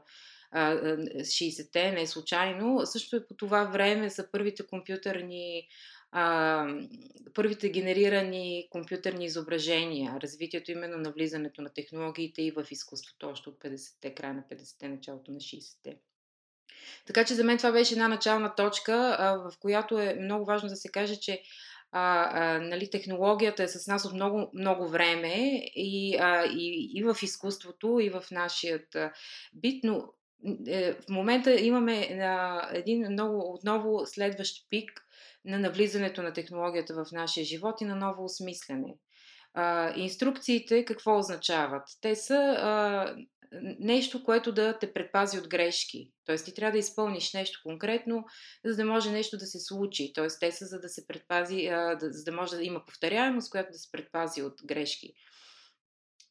[0.55, 5.68] 60-те, не случайно, също и по това време са първите компютърни
[7.35, 13.59] първите генерирани компютърни изображения, развитието именно на влизането на технологиите и в изкуството още от
[13.59, 15.97] 50-те, края на 50-те, началото на 60-те.
[17.07, 20.68] Така че за мен това беше една начална точка, а, в която е много важно
[20.68, 21.43] да се каже, че
[21.93, 25.35] а, а, нали, технологията е с нас от много, много време
[25.76, 28.97] и, а, и, и в изкуството, и в нашият
[29.55, 30.05] бит, но
[30.66, 34.91] е, в момента имаме а, един много отново следващ пик
[35.45, 38.97] на навлизането на технологията в нашия живот и на ново осмислене.
[39.55, 41.82] А, инструкциите какво означават?
[42.01, 43.14] Те са а,
[43.79, 46.13] нещо, което да те предпази от грешки.
[46.27, 48.25] Тоест, ти трябва да изпълниш нещо конкретно,
[48.65, 50.13] за да може нещо да се случи.
[50.15, 53.51] Тоест, те са за да се предпази, а, да, за да може да има повторяемост,
[53.51, 55.13] която да се предпази от грешки.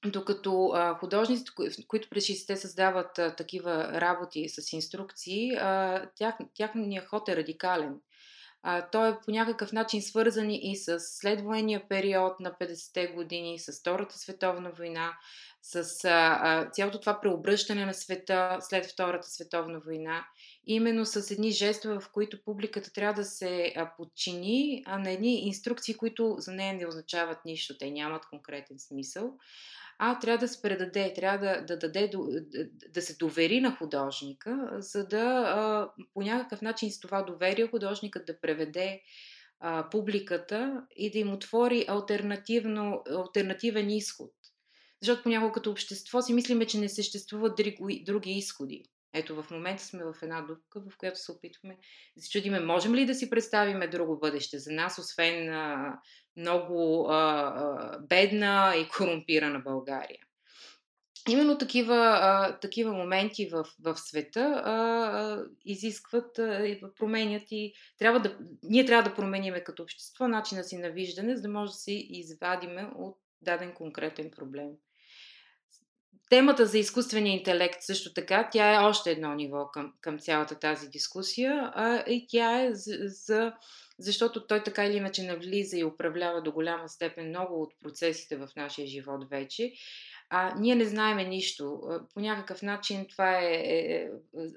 [0.05, 1.51] Докато а, художниците,
[1.87, 7.99] които през 60-те създават а, такива работи с инструкции, а, тях, тяхният ход е радикален.
[8.63, 13.79] А, той е по някакъв начин свързан и с следвоенния период на 50-те години, с
[13.79, 15.17] Втората световна война,
[15.61, 20.25] с а, а, цялото това преобръщане на света след Втората световна война,
[20.67, 25.47] именно с едни жестове, в които публиката трябва да се а, подчини а на едни
[25.47, 29.33] инструкции, които за нея не означават нищо, те нямат конкретен смисъл
[30.05, 32.11] а трябва да се предаде, трябва да, да, даде,
[32.89, 38.39] да, се довери на художника, за да по някакъв начин с това доверие художникът да
[38.39, 39.01] преведе
[39.91, 41.85] публиката и да им отвори
[43.07, 44.31] альтернативен изход.
[45.01, 48.83] Защото понякога като общество си мислиме, че не съществуват други, други изходи.
[49.13, 51.77] Ето в момента сме в една дупка, в която се опитваме
[52.17, 55.99] да се чудиме, можем ли да си представиме друго бъдеще за нас, освен а,
[56.37, 60.19] много а, а, бедна и корумпирана България.
[61.29, 68.37] Именно такива, а, такива моменти в, в света а, изискват и променят и трябва да,
[68.63, 71.91] ние трябва да промениме като общество начина си на виждане, за да може да се
[71.91, 74.69] извадиме от даден конкретен проблем.
[76.33, 80.87] Темата за изкуствения интелект също така, тя е още едно ниво към, към цялата тази
[80.87, 83.53] дискусия а, и тя е за, за
[83.99, 88.47] защото той така или иначе навлиза и управлява до голяма степен много от процесите в
[88.55, 89.71] нашия живот вече.
[90.35, 91.81] А, ние не знаеме нищо.
[92.13, 94.09] По някакъв начин това е, е, е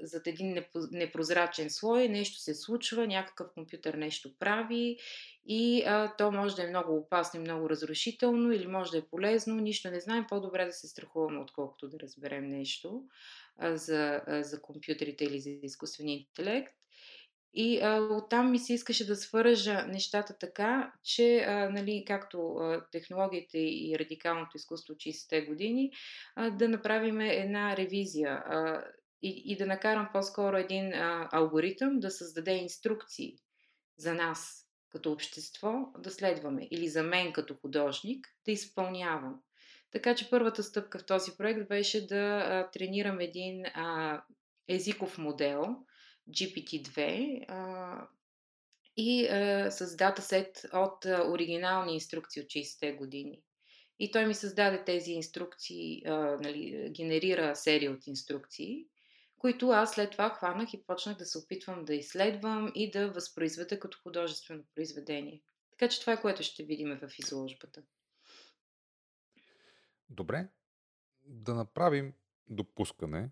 [0.03, 4.99] зад един непрозрачен слой, нещо се случва, някакъв компютър нещо прави
[5.47, 9.03] и а, то може да е много опасно и много разрушително или може да е
[9.11, 13.03] полезно, нищо не знаем, по-добре да се страхуваме, отколкото да разберем нещо
[13.59, 16.75] а, за, а, за компютрите или за изкуствения интелект.
[17.59, 22.87] И а, оттам ми се искаше да свържа нещата така, че, а, нали, както а,
[22.93, 25.93] технологиите и радикалното изкуство от 60-те години,
[26.35, 28.85] а, да направим една ревизия а,
[29.23, 33.37] и, и да накарам по-скоро един а, алгоритъм да създаде инструкции
[33.99, 39.41] за нас като общество да следваме или за мен като художник да изпълнявам.
[39.93, 44.23] Така че първата стъпка в този проект беше да а, тренирам един а,
[44.69, 45.77] езиков модел,
[46.31, 48.09] GPT-2 а,
[48.97, 53.43] и а, с датасет от а, оригинални инструкции от 60-те години.
[53.99, 58.87] И той ми създаде тези инструкции, а, нали, генерира серия от инструкции,
[59.39, 63.81] които аз след това хванах и почнах да се опитвам да изследвам и да възпроизведа
[63.81, 65.43] като художествено произведение.
[65.71, 67.83] Така че това е което ще видим в изложбата.
[70.11, 70.49] Добре,
[71.25, 72.13] да направим
[72.49, 73.31] допускане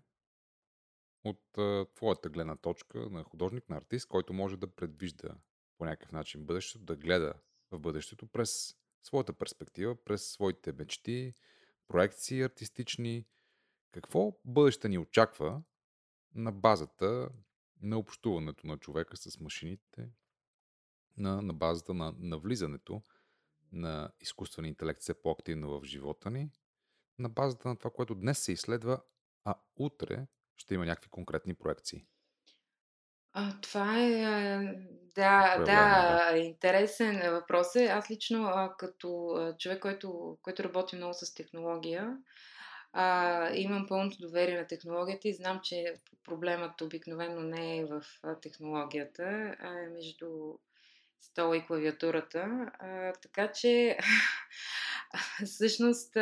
[1.25, 5.29] от а, твоята гледна точка на художник, на артист, който може да предвижда
[5.77, 7.33] по някакъв начин бъдещето, да гледа
[7.71, 11.33] в бъдещето през своята перспектива, през своите мечти,
[11.87, 13.25] проекции артистични.
[13.91, 15.61] Какво бъдеще ни очаква
[16.35, 17.29] на базата
[17.81, 20.09] на общуването на човека с машините,
[21.17, 23.03] на, на базата на навлизането
[23.71, 26.51] на изкуствен интелект все по-активно в живота ни,
[27.19, 29.01] на базата на това, което днес се изследва,
[29.43, 32.05] а утре ще има някакви конкретни проекции.
[33.37, 34.13] А, това е,
[35.15, 37.85] да, да, да, интересен въпрос е.
[37.85, 42.17] Аз лично, а, като човек, който, който работи много с технология,
[42.93, 45.93] а, имам пълното доверие на технологията и знам, че
[46.23, 48.03] проблемът обикновено не е в
[48.41, 50.27] технологията, а е между
[51.21, 52.71] стола и клавиатурата.
[52.79, 53.97] А, така че,
[55.45, 56.17] всъщност,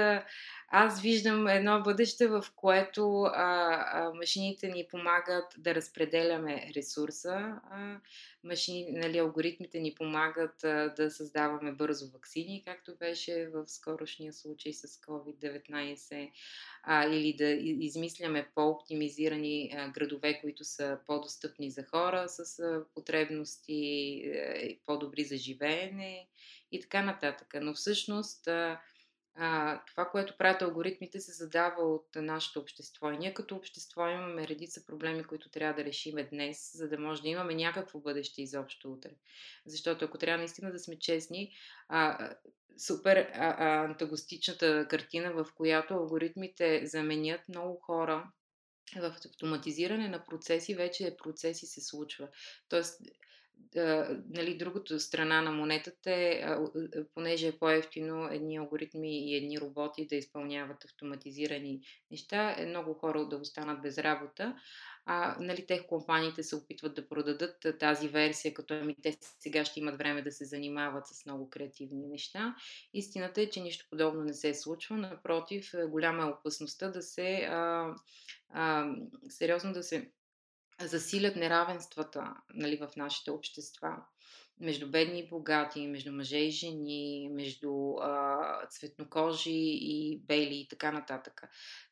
[0.75, 7.31] аз виждам едно бъдеще, в което а, а, машините ни помагат да разпределяме ресурса.
[7.71, 7.99] А,
[8.43, 14.73] машини, нали, алгоритмите ни помагат а, да създаваме бързо вакцини, както беше в скорошния случай
[14.73, 16.31] с COVID-19,
[16.83, 17.49] а, или да
[17.85, 25.37] измисляме по-оптимизирани а, градове, които са по-достъпни за хора с а, потребности, а, по-добри за
[25.37, 26.27] живеене
[26.71, 27.47] и така нататък.
[27.61, 28.47] Но всъщност.
[28.47, 28.79] А,
[29.35, 33.11] а, това, което правят алгоритмите, се задава от нашето общество.
[33.11, 37.21] И ние като общество имаме редица проблеми, които трябва да решиме днес, за да може
[37.21, 39.09] да имаме някакво бъдеще изобщо утре.
[39.65, 41.53] Защото ако трябва наистина да сме честни,
[41.87, 42.29] а,
[42.77, 48.31] супер а, а, антагостичната картина, в която алгоритмите заменят много хора
[48.95, 52.27] в автоматизиране на процеси, вече процеси се случва.
[52.69, 53.01] Тоест,
[54.29, 56.45] нали, другото страна на монетата е,
[57.13, 61.81] понеже е по-ефтино едни алгоритми и едни роботи да изпълняват автоматизирани
[62.11, 64.55] неща, е много хора да останат без работа.
[65.05, 69.79] А, нали, тех компаниите се опитват да продадат тази версия, като ами те сега ще
[69.79, 72.55] имат време да се занимават с много креативни неща.
[72.93, 74.97] Истината е, че нищо подобно не се случва.
[74.97, 77.93] Напротив, голяма е опасността да се а,
[78.49, 78.95] а,
[79.29, 80.11] сериозно да се
[80.87, 83.97] засилят неравенствата нали, в нашите общества
[84.59, 90.91] между бедни и богати, между мъже и жени, между а, цветнокожи и бели и така
[90.91, 91.41] нататък.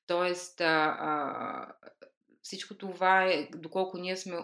[0.08, 1.74] Тоест, а, а,
[2.42, 4.38] всичко това е доколко ние сме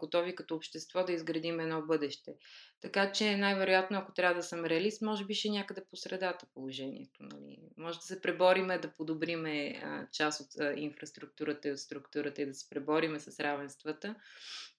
[0.00, 2.34] готови като общество да изградим едно бъдеще.
[2.80, 7.22] Така че най-вероятно, ако трябва да съм реалист, може би ще някъде по средата положението.
[7.22, 7.58] Нали?
[7.76, 12.46] Може да се пребориме да подобриме а, част от а, инфраструктурата и от структурата и
[12.46, 14.14] да се пребориме с равенствата,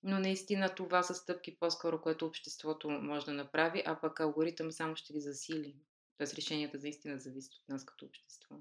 [0.03, 4.95] но наистина това са стъпки по-скоро, което обществото може да направи, а пък алгоритъм само
[4.95, 5.75] ще ги засили.
[6.17, 8.55] Тоест решенията наистина зависят от нас като общество.